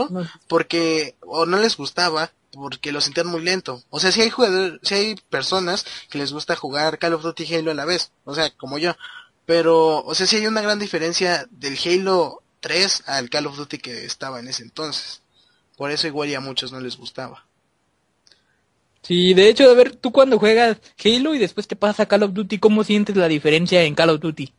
porque, 0.48 1.16
o 1.22 1.46
no 1.46 1.58
les 1.60 1.78
gustaba 1.78 2.32
porque 2.52 2.92
lo 2.92 3.02
sentían 3.02 3.28
muy 3.28 3.42
lento. 3.42 3.84
O 3.90 4.00
sea, 4.00 4.12
si 4.12 4.22
hay 4.22 4.30
jugadores, 4.30 4.80
si 4.84 4.96
hay 4.96 5.16
personas 5.30 5.86
que 6.10 6.18
les 6.18 6.32
gusta 6.34 6.56
jugar 6.56 6.98
Call 7.00 7.14
of 7.14 7.22
Duty 7.24 7.44
y 7.44 7.56
Halo 7.56 7.72
a 7.72 7.76
la 7.76 7.86
vez, 7.86 8.12
o 8.26 8.34
sea, 8.36 8.50
como 8.52 8.78
yo. 8.78 8.96
Pero, 9.46 10.04
o 10.04 10.16
sea, 10.16 10.28
sí 10.28 10.38
hay 10.38 10.48
una 10.48 10.62
gran 10.62 10.80
diferencia 10.80 11.48
del 11.52 11.78
Halo 11.86 12.42
3 12.60 13.04
al 13.08 13.30
Call 13.30 13.46
of 13.48 13.56
Duty 13.58 13.78
que 13.78 14.06
estaba 14.06 14.40
en 14.40 14.48
ese 14.48 14.64
entonces. 14.64 15.22
Por 15.78 15.92
eso 15.92 16.08
igual 16.08 16.30
y 16.30 16.36
a 16.36 16.40
muchos 16.42 16.72
no 16.72 16.80
les 16.80 16.98
gustaba. 16.98 17.46
Sí, 19.08 19.34
de 19.34 19.50
hecho, 19.50 19.70
a 19.70 19.74
ver, 19.74 19.96
tú 19.96 20.12
cuando 20.12 20.38
juegas 20.38 20.78
Halo 21.04 21.34
y 21.34 21.40
después 21.40 21.68
te 21.68 21.76
pasas 21.76 22.02
a 22.02 22.06
Call 22.08 22.24
of 22.24 22.34
Duty, 22.34 22.60
¿cómo 22.60 22.84
sientes 22.84 23.16
la 23.16 23.28
diferencia 23.28 23.82
en 23.84 23.96
Call 23.96 24.10
of 24.12 24.20
Duty? 24.20 24.54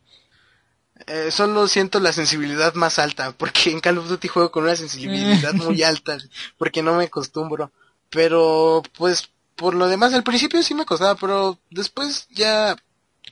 Eh, 1.07 1.31
solo 1.31 1.67
siento 1.67 1.99
la 1.99 2.11
sensibilidad 2.13 2.73
más 2.75 2.99
alta, 2.99 3.31
porque 3.31 3.71
en 3.71 3.79
Call 3.79 3.97
of 3.97 4.07
Duty 4.09 4.27
juego 4.27 4.51
con 4.51 4.63
una 4.63 4.75
sensibilidad 4.75 5.55
muy 5.57 5.81
alta, 5.83 6.17
porque 6.57 6.83
no 6.83 6.95
me 6.95 7.05
acostumbro. 7.05 7.71
Pero, 8.09 8.83
pues, 8.97 9.29
por 9.55 9.75
lo 9.75 9.87
demás, 9.87 10.13
al 10.13 10.23
principio 10.23 10.61
sí 10.63 10.73
me 10.73 10.85
costaba, 10.85 11.15
pero 11.15 11.57
después 11.69 12.27
ya 12.31 12.75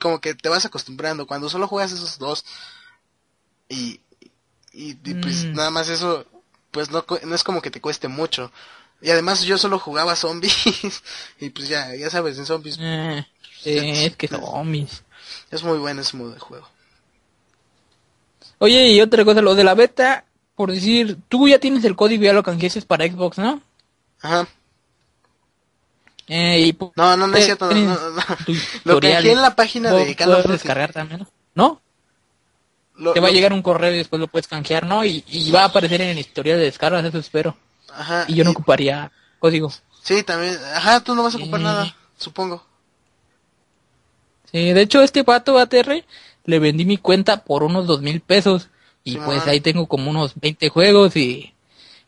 como 0.00 0.20
que 0.20 0.34
te 0.34 0.48
vas 0.48 0.64
acostumbrando. 0.64 1.26
Cuando 1.26 1.48
solo 1.48 1.68
juegas 1.68 1.92
esos 1.92 2.18
dos 2.18 2.44
y, 3.68 4.00
y, 4.72 4.96
y, 5.04 5.14
pues 5.14 5.48
Mm. 5.52 5.56
nada 5.56 5.70
más 5.70 5.88
eso, 5.88 6.26
pues 6.70 6.90
no, 6.90 7.04
no 7.24 7.34
es 7.34 7.44
como 7.44 7.60
que 7.62 7.70
te 7.70 7.80
cueste 7.80 8.08
mucho. 8.08 8.50
Y 9.00 9.10
además 9.10 9.42
yo 9.42 9.58
solo 9.58 9.78
jugaba 9.78 10.16
zombies 10.16 10.54
y 11.40 11.50
pues 11.50 11.68
ya, 11.68 11.94
ya 11.94 12.10
sabes, 12.10 12.36
en 12.38 12.46
zombies 12.46 12.78
Eh, 12.80 13.24
eh, 13.64 14.06
es 14.06 14.16
que 14.16 14.26
zombies. 14.28 15.04
es 15.50 15.62
muy 15.62 15.78
bueno 15.78 16.00
ese 16.00 16.16
modo 16.16 16.32
de 16.32 16.40
juego. 16.40 16.68
Oye, 18.58 18.88
y 18.90 19.00
otra 19.00 19.24
cosa, 19.24 19.40
lo 19.40 19.54
de 19.54 19.62
la 19.64 19.74
beta, 19.74 20.24
por 20.56 20.72
decir, 20.72 21.16
tú 21.28 21.46
ya 21.48 21.58
tienes 21.60 21.84
el 21.84 21.94
código, 21.94 22.24
ya 22.24 22.32
lo 22.32 22.42
canjeaste 22.42 22.82
para 22.82 23.06
Xbox, 23.06 23.38
¿no? 23.38 23.62
Ajá. 24.20 24.48
Eh, 26.26 26.60
y 26.66 26.78
No, 26.96 27.16
no, 27.16 27.26
no 27.28 27.36
es 27.36 27.44
cierto, 27.44 27.70
no, 27.72 27.94
no, 27.94 28.10
no. 28.10 28.22
Lo 28.84 29.00
canjeé 29.00 29.32
en 29.32 29.42
la 29.42 29.54
página 29.54 29.92
de 29.92 30.14
Call 30.16 30.30
of 30.34 30.42
Duty. 30.42 30.52
descargar 30.52 30.92
también, 30.92 31.26
¿no? 31.54 31.80
¿no? 32.96 33.12
Te 33.12 33.20
va 33.20 33.28
a 33.28 33.30
llegar 33.30 33.52
un 33.52 33.62
correo 33.62 33.94
y 33.94 33.98
después 33.98 34.18
lo 34.20 34.26
puedes 34.26 34.48
canjear, 34.48 34.84
¿no? 34.84 35.04
Y, 35.04 35.24
y 35.28 35.50
va 35.52 35.62
a 35.62 35.66
aparecer 35.66 36.00
en 36.00 36.08
el 36.10 36.18
historial 36.18 36.58
de 36.58 36.64
descargas, 36.64 37.04
eso 37.04 37.18
espero. 37.18 37.56
Ajá. 37.98 38.24
Y 38.28 38.34
yo 38.36 38.44
no 38.44 38.50
y- 38.50 38.52
ocuparía 38.54 39.10
código. 39.38 39.72
Sí, 40.02 40.22
también. 40.22 40.56
Ajá, 40.74 41.00
tú 41.00 41.14
no 41.14 41.22
vas 41.24 41.34
a 41.34 41.38
ocupar 41.38 41.60
Sí. 41.60 41.64
nada, 41.64 41.96
supongo. 42.16 42.64
Sí, 44.50 44.72
de 44.72 44.80
hecho, 44.80 45.02
este 45.02 45.24
pato 45.24 45.58
ATR 45.58 46.04
le 46.44 46.58
vendí 46.58 46.84
mi 46.84 46.96
cuenta 46.96 47.44
por 47.44 47.62
unos 47.62 47.86
dos 47.86 48.00
mil 48.00 48.20
pesos. 48.20 48.68
Y 49.04 49.16
pues 49.16 49.46
ahí 49.46 49.60
tengo 49.60 49.86
como 49.86 50.10
unos 50.10 50.32
20 50.38 50.68
juegos 50.68 51.16
y 51.16 51.54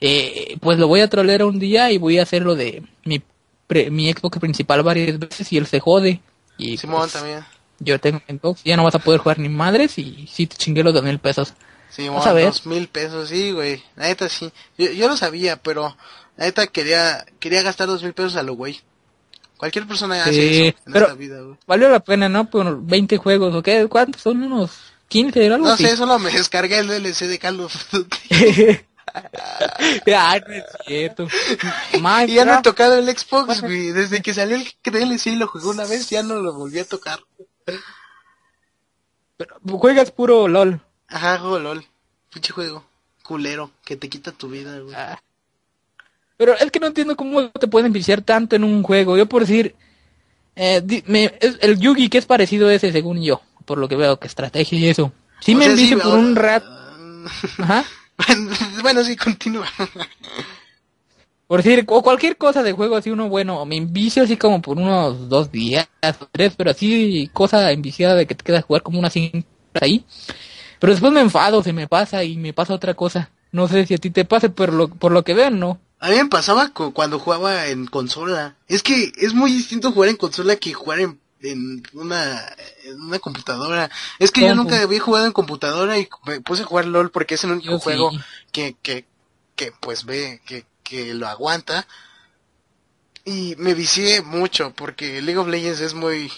eh, 0.00 0.56
pues 0.60 0.78
lo 0.78 0.86
voy 0.88 1.00
a 1.00 1.08
trolear 1.08 1.44
un 1.44 1.58
día 1.58 1.90
y 1.90 1.98
voy 1.98 2.18
a 2.18 2.24
hacer 2.24 2.42
lo 2.42 2.54
de 2.56 2.82
mi, 3.04 3.22
pre- 3.66 3.90
mi 3.90 4.12
Xbox 4.12 4.38
principal 4.38 4.82
varias 4.82 5.18
veces 5.18 5.50
y 5.52 5.56
él 5.56 5.66
se 5.66 5.80
jode. 5.80 6.20
Y 6.58 6.76
Simón 6.76 7.00
pues, 7.00 7.12
también. 7.12 7.42
yo 7.78 7.98
tengo 8.00 8.20
Xbox, 8.28 8.62
ya 8.64 8.76
no 8.76 8.84
vas 8.84 8.94
a 8.94 8.98
poder 8.98 9.20
jugar 9.20 9.38
ni 9.38 9.48
madres 9.48 9.96
y 9.98 10.26
sí 10.30 10.46
te 10.46 10.56
chingué 10.56 10.82
los 10.82 10.92
dos 10.92 11.02
mil 11.02 11.18
pesos. 11.18 11.54
Simón, 11.90 12.16
Vas 12.18 12.26
a 12.28 12.32
ver. 12.32 12.46
dos 12.46 12.66
mil 12.66 12.88
pesos, 12.88 13.28
sí, 13.28 13.52
güey. 13.52 13.82
La 13.96 14.04
neta 14.06 14.28
sí. 14.28 14.50
Yo, 14.78 14.90
yo 14.92 15.08
lo 15.08 15.16
sabía, 15.16 15.56
pero 15.56 15.96
la 16.36 16.46
neta 16.46 16.66
quería, 16.68 17.24
quería 17.38 17.62
gastar 17.62 17.88
dos 17.88 18.02
mil 18.02 18.12
pesos 18.14 18.36
a 18.36 18.42
lo 18.42 18.54
güey. 18.54 18.80
Cualquier 19.56 19.86
persona 19.86 20.22
hace 20.22 20.32
Sí, 20.32 20.66
eso 20.68 20.78
en 20.86 20.92
pero- 20.92 21.06
esta 21.06 21.16
vida, 21.18 21.40
güey. 21.40 21.56
Valió 21.66 21.88
la 21.90 22.00
pena, 22.00 22.28
¿no? 22.28 22.48
Por 22.48 22.82
20 22.82 23.16
juegos, 23.18 23.54
¿o 23.54 23.62
qué? 23.62 23.86
¿Cuántos? 23.88 24.22
Son 24.22 24.42
unos 24.42 24.70
15 25.08 25.50
o 25.50 25.54
algo 25.54 25.66
No 25.66 25.72
así. 25.74 25.84
sé, 25.84 25.96
solo 25.96 26.18
me 26.18 26.30
descargué 26.30 26.78
el 26.78 26.86
DLC 26.88 27.26
de 27.26 27.38
Call 27.38 27.60
of 27.60 27.74
Duty. 27.92 28.16
Ay, 30.06 30.40
no 30.46 30.54
es 30.54 30.64
cierto. 30.86 31.26
y 32.28 32.32
ya 32.32 32.44
no 32.44 32.54
he 32.60 32.62
tocado 32.62 32.94
el 32.96 33.06
Xbox, 33.08 33.60
güey. 33.60 33.90
Desde 33.90 34.22
que 34.22 34.32
salió 34.32 34.56
el 34.56 34.64
DLC 34.84 35.26
y 35.32 35.36
lo 35.36 35.48
jugué 35.48 35.66
una 35.66 35.84
vez, 35.84 36.08
ya 36.08 36.22
no 36.22 36.36
lo 36.36 36.54
volví 36.54 36.78
a 36.78 36.84
tocar. 36.84 37.18
Pero 39.36 39.56
juegas 39.78 40.10
puro 40.12 40.46
LOL. 40.48 40.80
Ajá, 41.10 41.38
juego 41.38 41.58
LOL. 41.58 41.84
Pinche 42.32 42.52
juego. 42.52 42.84
Culero, 43.22 43.70
que 43.84 43.96
te 43.96 44.08
quita 44.08 44.32
tu 44.32 44.48
vida, 44.48 44.78
güey. 44.80 44.94
Ah. 44.96 45.20
Pero 46.36 46.54
es 46.56 46.70
que 46.70 46.80
no 46.80 46.86
entiendo 46.86 47.16
cómo 47.16 47.50
te 47.50 47.68
pueden 47.68 47.92
viciar 47.92 48.22
tanto 48.22 48.56
en 48.56 48.64
un 48.64 48.82
juego. 48.82 49.16
Yo 49.16 49.26
por 49.26 49.42
decir, 49.42 49.74
eh, 50.56 50.80
di- 50.82 51.04
me- 51.06 51.34
es 51.40 51.58
el 51.60 51.78
Yugi 51.78 52.08
que 52.08 52.18
es 52.18 52.26
parecido 52.26 52.68
a 52.68 52.74
ese 52.74 52.92
según 52.92 53.22
yo, 53.22 53.42
por 53.66 53.78
lo 53.78 53.88
que 53.88 53.96
veo 53.96 54.18
que 54.18 54.26
estrategia 54.26 54.78
y 54.78 54.88
eso. 54.88 55.12
Sí 55.40 55.54
O 55.54 55.58
me 55.58 55.64
sea, 55.64 55.72
envicio 55.72 55.98
sí, 55.98 56.02
por 56.02 56.18
un 56.18 56.34
rato. 56.36 56.66
Ajá. 57.58 57.84
bueno, 58.82 59.04
sí, 59.04 59.16
continúa. 59.16 59.66
Por 61.46 61.62
decir, 61.62 61.84
o 61.88 62.02
cualquier 62.02 62.36
cosa 62.36 62.62
de 62.62 62.72
juego 62.72 62.96
así 62.96 63.10
uno 63.10 63.28
bueno, 63.28 63.64
me 63.66 63.76
envicio 63.76 64.22
así 64.22 64.36
como 64.36 64.62
por 64.62 64.78
unos 64.78 65.28
dos 65.28 65.50
días 65.50 65.88
o 66.02 66.26
tres, 66.30 66.54
pero 66.56 66.70
así 66.70 67.28
cosa 67.32 67.72
enviciada 67.72 68.14
de 68.14 68.26
que 68.26 68.34
te 68.36 68.44
quedas 68.44 68.62
a 68.62 68.66
jugar 68.66 68.82
como 68.82 68.98
unas 69.00 69.12
cinco 69.12 69.46
ahí. 69.80 70.04
Pero 70.80 70.92
después 70.92 71.12
me 71.12 71.20
enfado, 71.20 71.62
se 71.62 71.72
me 71.72 71.86
pasa 71.86 72.24
y 72.24 72.36
me 72.36 72.52
pasa 72.52 72.74
otra 72.74 72.94
cosa. 72.94 73.30
No 73.52 73.68
sé 73.68 73.86
si 73.86 73.94
a 73.94 73.98
ti 73.98 74.10
te 74.10 74.24
pase, 74.24 74.50
pero 74.50 74.72
lo, 74.72 74.88
por 74.88 75.12
lo 75.12 75.22
que 75.22 75.34
vean, 75.34 75.60
no. 75.60 75.78
A 76.00 76.08
mí 76.08 76.16
me 76.16 76.26
pasaba 76.26 76.70
cu- 76.70 76.92
cuando 76.92 77.18
jugaba 77.18 77.66
en 77.66 77.86
consola. 77.86 78.56
Es 78.66 78.82
que 78.82 79.12
es 79.18 79.34
muy 79.34 79.52
distinto 79.52 79.92
jugar 79.92 80.08
en 80.10 80.16
consola 80.16 80.56
que 80.56 80.72
jugar 80.72 81.00
en, 81.00 81.20
en 81.42 81.82
una, 81.92 82.40
en 82.84 83.00
una 83.02 83.18
computadora. 83.18 83.90
Es 84.18 84.30
que 84.30 84.40
yo 84.40 84.54
nunca 84.54 84.80
había 84.80 85.00
jugado 85.00 85.26
en 85.26 85.32
computadora 85.32 85.98
y 85.98 86.08
me 86.24 86.40
puse 86.40 86.62
a 86.62 86.66
jugar 86.66 86.86
LOL 86.86 87.10
porque 87.10 87.34
es 87.34 87.44
el 87.44 87.52
único 87.52 87.72
Yo 87.72 87.78
sí. 87.78 87.84
juego 87.84 88.10
que, 88.50 88.76
que, 88.82 89.04
que 89.56 89.72
pues 89.80 90.06
ve, 90.06 90.40
que, 90.46 90.64
que 90.82 91.12
lo 91.12 91.28
aguanta. 91.28 91.86
Y 93.24 93.54
me 93.58 93.74
vicié 93.74 94.22
mucho 94.22 94.72
porque 94.74 95.20
League 95.20 95.38
of 95.38 95.48
Legends 95.48 95.80
es 95.80 95.92
muy, 95.92 96.32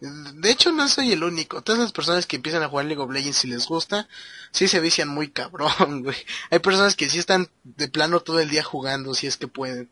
De 0.00 0.50
hecho, 0.50 0.70
no 0.72 0.86
soy 0.88 1.12
el 1.12 1.24
único. 1.24 1.60
Todas 1.62 1.80
las 1.80 1.92
personas 1.92 2.26
que 2.26 2.36
empiezan 2.36 2.62
a 2.62 2.68
jugar 2.68 2.84
League 2.86 3.00
of 3.02 3.10
Legends 3.10 3.36
si 3.38 3.48
les 3.48 3.66
gusta, 3.66 4.08
sí 4.52 4.68
se 4.68 4.78
vician 4.80 5.08
muy 5.08 5.28
cabrón, 5.28 6.02
güey. 6.04 6.16
Hay 6.50 6.60
personas 6.60 6.94
que 6.94 7.08
sí 7.08 7.18
están 7.18 7.48
de 7.64 7.88
plano 7.88 8.20
todo 8.20 8.38
el 8.40 8.48
día 8.50 8.62
jugando, 8.62 9.14
si 9.14 9.26
es 9.26 9.36
que 9.36 9.48
pueden. 9.48 9.88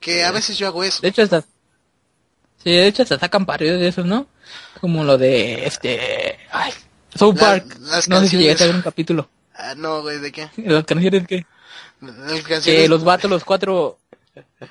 Que 0.00 0.24
a 0.24 0.32
veces 0.32 0.56
yo 0.58 0.66
hago 0.66 0.82
eso. 0.82 1.00
De 1.02 1.08
hecho, 1.08 1.22
hasta... 1.22 1.42
Sí, 2.62 2.70
de 2.72 2.86
hecho, 2.86 3.02
hasta 3.02 3.18
sacan 3.18 3.46
partidos 3.46 3.80
de 3.80 3.88
esos, 3.88 4.04
¿no? 4.04 4.26
Como 4.80 5.04
lo 5.04 5.16
de, 5.16 5.66
este... 5.66 6.38
Ay, 6.50 6.72
South 7.14 7.34
La- 7.36 7.40
Park. 7.40 7.76
las 7.80 8.08
no 8.08 8.20
sé 8.20 8.28
si 8.28 8.36
canciones- 8.36 8.42
llegaste 8.42 8.64
a 8.64 8.66
ver 8.66 8.76
un 8.76 8.82
capítulo. 8.82 9.30
Ah, 9.54 9.74
no, 9.76 10.02
güey, 10.02 10.18
¿de 10.18 10.32
qué? 10.32 10.50
Las 10.56 10.84
canciones 10.84 11.26
que... 11.26 11.46
Las 12.00 12.42
canciones- 12.42 12.88
los 12.88 13.04
vatos, 13.04 13.30
los 13.30 13.44
cuatro... 13.44 13.98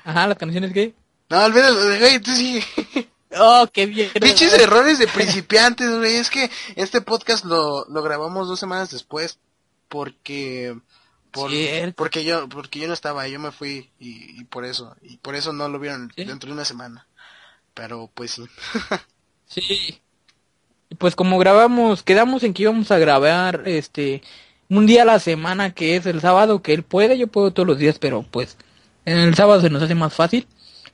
Ajá, 0.04 0.26
las 0.26 0.36
canciones 0.38 0.72
que... 0.72 0.94
No, 1.30 1.44
olvídalo, 1.44 1.98
güey, 1.98 2.18
tú 2.20 2.30
sí. 2.32 2.62
Oh, 3.38 3.66
qué 3.72 3.86
bien. 3.86 4.10
Pinches 4.20 4.52
errores 4.54 4.98
de 4.98 5.06
principiantes, 5.06 5.88
güey. 5.98 6.16
Es 6.16 6.30
que 6.30 6.50
este 6.76 7.00
podcast 7.00 7.44
lo, 7.44 7.84
lo 7.88 8.02
grabamos 8.02 8.48
dos 8.48 8.58
semanas 8.58 8.90
después 8.90 9.38
porque 9.88 10.76
por, 11.30 11.50
porque 11.94 12.24
yo 12.24 12.48
porque 12.48 12.80
yo 12.80 12.88
no 12.88 12.94
estaba, 12.94 13.28
yo 13.28 13.38
me 13.38 13.52
fui 13.52 13.90
y, 14.00 14.40
y 14.40 14.44
por 14.44 14.64
eso 14.64 14.96
y 15.02 15.16
por 15.18 15.34
eso 15.36 15.52
no 15.52 15.68
lo 15.68 15.78
vieron 15.78 16.12
Sí. 16.16 16.24
dentro 16.24 16.48
de 16.48 16.54
una 16.54 16.64
semana. 16.64 17.06
Pero 17.74 18.10
pues 18.14 18.32
sí. 18.32 18.42
Sí. 19.46 20.00
Pues 20.98 21.14
como 21.14 21.38
grabamos, 21.38 22.02
quedamos 22.02 22.42
en 22.42 22.52
que 22.52 22.62
íbamos 22.62 22.90
a 22.90 22.98
grabar 22.98 23.62
este 23.66 24.22
un 24.68 24.86
día 24.86 25.02
a 25.02 25.04
la 25.06 25.18
semana 25.20 25.72
que 25.72 25.96
es 25.96 26.06
el 26.06 26.20
sábado, 26.20 26.62
que 26.62 26.72
él 26.74 26.82
puede, 26.82 27.16
yo 27.18 27.28
puedo 27.28 27.52
todos 27.52 27.66
los 27.66 27.78
días, 27.78 27.98
pero 27.98 28.22
pues 28.28 28.56
en 29.04 29.18
el 29.18 29.34
sábado 29.34 29.60
se 29.60 29.70
nos 29.70 29.82
hace 29.82 29.94
más 29.94 30.14
fácil. 30.14 30.46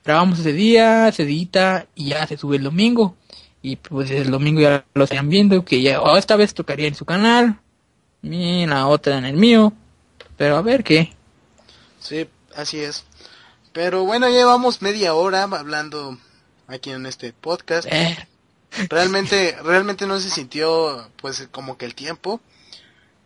Grabamos 0.07 0.39
ese 0.39 0.53
día, 0.53 1.11
se 1.11 1.23
edita 1.23 1.85
y 1.93 2.11
ya 2.11 2.25
se 2.25 2.37
sube 2.37 2.55
el 2.55 2.63
domingo. 2.63 3.17
Y 3.61 3.75
pues 3.75 4.09
el 4.09 4.31
domingo 4.31 4.61
ya 4.61 4.85
lo 4.93 5.03
están 5.03 5.27
viendo, 5.27 5.65
que 5.65 5.81
ya 5.81 5.99
esta 6.17 6.37
vez 6.37 6.53
tocaría 6.53 6.87
en 6.87 6.95
su 6.95 7.03
canal, 7.03 7.59
y 8.23 8.65
la 8.67 8.87
otra 8.87 9.17
en 9.17 9.25
el 9.25 9.35
mío. 9.35 9.73
Pero 10.37 10.55
a 10.55 10.61
ver 10.61 10.85
qué. 10.85 11.13
Sí, 11.99 12.25
así 12.55 12.79
es. 12.79 13.03
Pero 13.73 14.05
bueno, 14.05 14.29
llevamos 14.29 14.81
media 14.81 15.13
hora 15.13 15.43
hablando 15.43 16.17
aquí 16.67 16.91
en 16.91 17.05
este 17.05 17.33
podcast. 17.33 17.85
Eh, 17.91 18.17
Realmente, 18.87 19.57
realmente 19.61 20.07
no 20.07 20.21
se 20.21 20.29
sintió 20.29 21.09
pues 21.17 21.49
como 21.51 21.77
que 21.77 21.83
el 21.83 21.95
tiempo. 21.95 22.39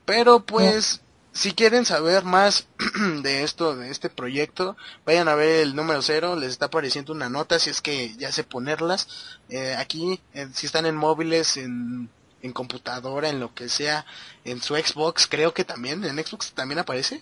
Pero 0.05 0.47
pues, 0.47 1.01
si 1.33 1.53
quieren 1.53 1.85
saber 1.85 2.23
más 2.23 2.67
de 3.23 3.43
esto, 3.43 3.75
de 3.75 3.89
este 3.89 4.09
proyecto, 4.09 4.75
vayan 5.05 5.27
a 5.27 5.35
ver 5.35 5.61
el 5.61 5.75
número 5.75 6.01
cero, 6.01 6.35
les 6.35 6.51
está 6.51 6.65
apareciendo 6.65 7.13
una 7.13 7.29
nota, 7.29 7.59
si 7.59 7.69
es 7.69 7.81
que 7.81 8.13
ya 8.17 8.31
sé 8.31 8.43
ponerlas. 8.43 9.07
Eh, 9.49 9.75
aquí, 9.77 10.19
eh, 10.33 10.47
si 10.53 10.65
están 10.65 10.85
en 10.85 10.95
móviles, 10.95 11.57
en, 11.57 12.09
en 12.41 12.53
computadora, 12.53 13.29
en 13.29 13.39
lo 13.39 13.53
que 13.53 13.69
sea, 13.69 14.05
en 14.43 14.61
su 14.61 14.75
Xbox, 14.75 15.27
creo 15.27 15.53
que 15.53 15.63
también, 15.63 16.03
en 16.03 16.23
Xbox 16.23 16.51
también 16.51 16.79
aparece. 16.79 17.21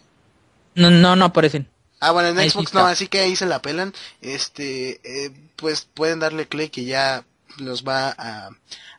no, 0.76 0.90
no, 0.90 1.16
no 1.16 1.26
aparecen. 1.26 1.70
Ah, 2.00 2.12
bueno, 2.12 2.30
en 2.30 2.40
Ahí 2.40 2.50
Xbox 2.50 2.74
no, 2.74 2.86
así 2.86 3.08
que 3.08 3.20
ahí 3.20 3.36
se 3.36 3.46
la 3.46 3.62
pelan. 3.62 3.94
Este, 4.22 5.02
eh, 5.04 5.32
pues 5.58 5.88
pueden 5.94 6.20
darle 6.20 6.48
clic 6.48 6.78
y 6.78 6.86
ya 6.86 7.26
los 7.58 7.84
va 7.84 8.16
a, 8.18 8.50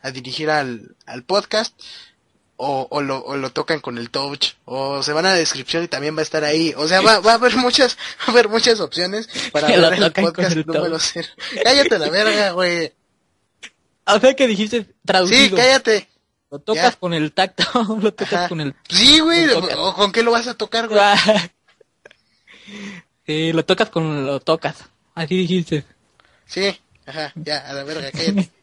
a 0.03 0.11
dirigir 0.11 0.51
al, 0.51 0.97
al 1.07 1.23
podcast. 1.25 1.75
O, 2.63 2.87
o, 2.91 3.01
lo, 3.01 3.25
o 3.25 3.37
lo 3.39 3.51
tocan 3.51 3.81
con 3.81 3.97
el 3.97 4.11
touch. 4.11 4.49
O 4.67 5.03
se 5.03 5.15
van 5.15 5.25
a 5.25 5.31
la 5.31 5.37
descripción 5.37 5.83
y 5.85 5.89
también 5.89 6.15
va 6.15 6.21
a 6.21 6.23
estar 6.25 6.45
ahí. 6.45 6.75
O 6.77 6.87
sea, 6.87 7.01
va, 7.01 7.21
va 7.21 7.33
a 7.33 7.35
haber 7.37 7.57
muchas, 7.57 7.97
va 8.21 8.25
a 8.27 8.31
haber 8.33 8.49
muchas 8.51 8.81
opciones 8.81 9.29
para 9.51 9.69
ver 9.69 9.95
el 9.95 10.13
podcast 10.13 10.53
el 10.53 10.67
número 10.67 10.91
touch. 10.91 11.03
cero. 11.15 11.29
Cállate 11.65 11.99
la 11.99 12.11
verga, 12.11 12.51
güey. 12.51 12.93
O 14.05 14.19
sea 14.21 14.35
que 14.35 14.47
dijiste 14.47 14.87
traducido. 15.07 15.57
Sí, 15.57 15.63
cállate. 15.63 16.09
Lo 16.51 16.59
tocas 16.59 16.93
Ya. 16.95 16.99
con 17.01 17.15
el 17.15 17.33
tacto, 17.33 17.65
lo 18.03 18.13
tocas 18.13 18.33
Ajá. 18.35 18.49
con 18.49 18.61
el... 18.61 18.75
Sí, 18.89 19.21
güey. 19.21 19.49
¿O 19.53 19.95
¿Con 19.95 20.11
qué 20.13 20.23
lo 20.23 20.33
vas 20.33 20.47
a 20.49 20.55
tocar, 20.55 20.89
güey? 20.89 21.01
sí, 23.27 23.53
lo 23.53 23.65
tocas 23.65 23.89
con 23.91 24.27
lo 24.27 24.41
tocas. 24.41 24.77
Así 25.15 25.37
dijiste. 25.37 25.85
Sí, 26.47 26.79
ajá, 27.07 27.33
ya, 27.37 27.59
a 27.59 27.73
la 27.73 27.85
verga, 27.85 28.11
cállate. 28.11 28.51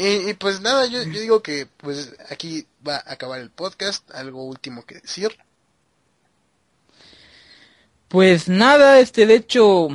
y, 0.00 0.30
y 0.30 0.34
pues 0.34 0.60
nada, 0.60 0.86
yo, 0.86 1.02
yo 1.02 1.20
digo 1.20 1.42
que 1.42 1.66
pues 1.76 2.14
aquí 2.30 2.66
va 2.86 2.96
a 2.96 3.12
acabar 3.12 3.40
el 3.40 3.50
podcast, 3.50 4.10
algo 4.14 4.44
último 4.44 4.84
que 4.84 4.96
decir. 4.96 5.36
Pues 8.08 8.48
nada, 8.48 8.98
este, 8.98 9.26
de 9.26 9.36
hecho, 9.36 9.88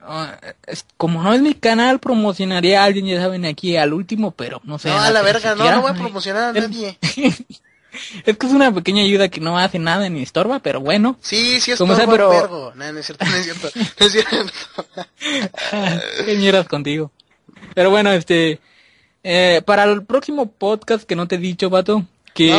ah, 0.00 0.38
es- 0.66 0.84
como 0.96 1.22
no 1.22 1.32
es 1.32 1.40
mi 1.40 1.54
canal, 1.54 1.98
promocionaría 1.98 2.82
a 2.82 2.84
alguien, 2.84 3.06
ya 3.06 3.20
saben, 3.20 3.44
aquí 3.46 3.76
al 3.76 3.94
último, 3.94 4.32
pero 4.32 4.60
no 4.64 4.78
sé. 4.78 4.88
no, 4.88 4.98
a 4.98 5.10
la 5.10 5.22
verga, 5.22 5.50
no, 5.50 5.56
siquiera. 5.56 5.76
no 5.76 5.82
voy 5.82 5.90
a 5.92 5.94
promocionar 5.94 6.54
a 6.54 6.58
Es- 6.58 6.68
nadie. 6.70 6.98
Es 8.26 8.36
que 8.36 8.46
es 8.48 8.52
una 8.52 8.74
pequeña 8.74 9.04
ayuda 9.04 9.28
que 9.28 9.38
no 9.40 9.56
hace 9.56 9.78
nada 9.78 10.08
ni 10.08 10.20
estorba, 10.20 10.58
pero 10.58 10.80
bueno. 10.80 11.16
Sí, 11.22 11.60
sí 11.60 11.70
es 11.70 11.78
Como 11.78 11.94
sea, 11.94 12.08
pero- 12.08 12.28
vergo. 12.28 12.72
No, 12.74 12.92
no 12.92 12.98
es 12.98 13.06
cierto, 13.06 13.24
no 13.24 13.36
es 13.36 13.44
cierto, 13.44 13.70
no 13.76 14.06
es 14.06 14.12
cierto. 14.12 14.52
Qué 16.26 16.34
mierdas 16.36 16.66
contigo. 16.66 17.12
Pero 17.72 17.90
bueno, 17.90 18.10
este, 18.10 18.58
eh, 19.24 19.62
para 19.66 19.84
el 19.84 20.04
próximo 20.04 20.46
podcast 20.52 21.04
que 21.04 21.16
no 21.16 21.26
te 21.26 21.34
he 21.34 21.38
dicho, 21.38 21.68
vato, 21.70 22.04
que, 22.34 22.52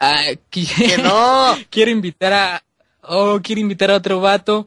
ah, 0.00 0.24
que- 0.50 0.64
que 0.66 0.98
no. 0.98 1.54
quiero 1.70 1.90
invitar 1.90 2.32
a, 2.32 2.62
oh, 3.02 3.40
quiero 3.42 3.60
invitar 3.60 3.90
a 3.90 3.96
otro 3.96 4.20
vato. 4.20 4.66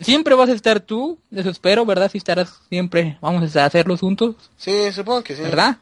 Siempre 0.00 0.34
vas 0.34 0.48
a 0.48 0.54
estar 0.54 0.80
tú, 0.80 1.18
eso 1.30 1.50
espero, 1.50 1.84
¿verdad? 1.84 2.10
Si 2.10 2.16
estarás 2.18 2.54
siempre, 2.70 3.18
vamos 3.20 3.54
a 3.54 3.64
hacerlo 3.66 3.96
juntos, 3.98 4.34
Sí, 4.56 4.90
supongo 4.92 5.22
que 5.22 5.36
sí. 5.36 5.42
¿verdad? 5.42 5.76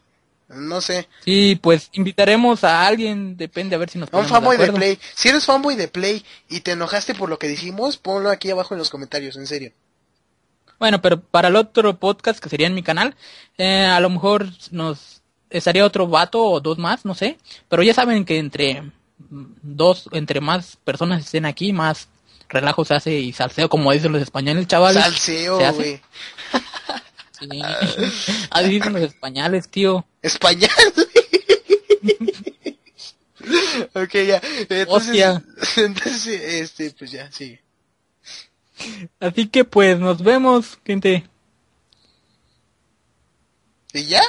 No 0.48 0.80
sé. 0.80 1.06
Sí, 1.24 1.58
pues 1.62 1.90
invitaremos 1.92 2.64
a 2.64 2.86
alguien, 2.86 3.36
depende 3.36 3.76
a 3.76 3.78
ver 3.78 3.90
si 3.90 3.98
nos 3.98 4.08
un 4.12 4.24
fanboy 4.24 4.56
de. 4.56 4.72
Play. 4.72 4.98
Si 5.14 5.28
eres 5.28 5.44
fanboy 5.44 5.76
de 5.76 5.88
Play 5.88 6.24
y 6.48 6.60
te 6.60 6.72
enojaste 6.72 7.14
por 7.14 7.28
lo 7.28 7.38
que 7.38 7.48
dijimos, 7.48 7.98
ponlo 7.98 8.30
aquí 8.30 8.50
abajo 8.50 8.74
en 8.74 8.78
los 8.78 8.90
comentarios, 8.90 9.36
en 9.36 9.46
serio. 9.46 9.72
Bueno, 10.78 11.02
pero 11.02 11.20
para 11.20 11.48
el 11.48 11.56
otro 11.56 11.98
podcast 11.98 12.40
que 12.40 12.48
sería 12.48 12.66
en 12.66 12.74
mi 12.74 12.82
canal, 12.82 13.16
eh, 13.56 13.84
a 13.84 14.00
lo 14.00 14.10
mejor 14.10 14.46
nos 14.70 15.22
estaría 15.50 15.84
otro 15.84 16.06
vato 16.06 16.44
o 16.44 16.60
dos 16.60 16.78
más, 16.78 17.04
no 17.04 17.14
sé. 17.14 17.38
Pero 17.68 17.82
ya 17.82 17.94
saben 17.94 18.24
que 18.24 18.38
entre 18.38 18.82
dos, 19.18 20.08
entre 20.12 20.40
más 20.40 20.76
personas 20.76 21.24
estén 21.24 21.46
aquí, 21.46 21.72
más 21.72 22.08
relajo 22.48 22.84
se 22.84 22.94
hace 22.94 23.18
y 23.18 23.32
salseo, 23.32 23.68
como 23.68 23.92
dicen 23.92 24.12
los 24.12 24.22
españoles, 24.22 24.66
chavales. 24.66 25.02
Salseo, 25.02 25.58
güey. 25.74 26.00
Sí. 27.40 27.62
Así 28.50 28.68
dicen 28.68 28.92
los 28.92 29.02
españoles, 29.02 29.68
tío. 29.68 30.04
Español. 30.22 30.68
ok, 33.94 34.12
ya. 34.26 34.42
Entonces, 34.58 34.86
Hostia. 34.88 35.44
entonces, 35.76 36.26
este, 36.26 36.90
pues 36.98 37.12
ya, 37.12 37.30
sí. 37.30 37.56
Así 39.20 39.48
que 39.48 39.64
pues 39.64 39.98
nos 39.98 40.22
vemos, 40.22 40.78
gente. 40.84 41.28
¿Y 43.92 44.04
ya? 44.04 44.22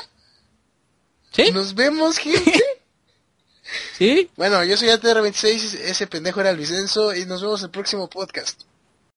¿Sí? 1.32 1.52
Nos 1.52 1.76
vemos, 1.76 2.18
gente. 2.18 2.64
¿Sí? 3.98 4.32
bueno, 4.36 4.64
yo 4.64 4.78
soy 4.78 4.88
ATR26, 4.88 5.80
ese 5.82 6.08
pendejo 6.08 6.42
era 6.42 6.54
Luisenzo, 6.54 7.14
y 7.14 7.26
nos 7.26 7.42
vemos 7.42 7.62
en 7.62 7.66
el 7.66 7.72
próximo 7.72 8.10
podcast. 8.10 8.62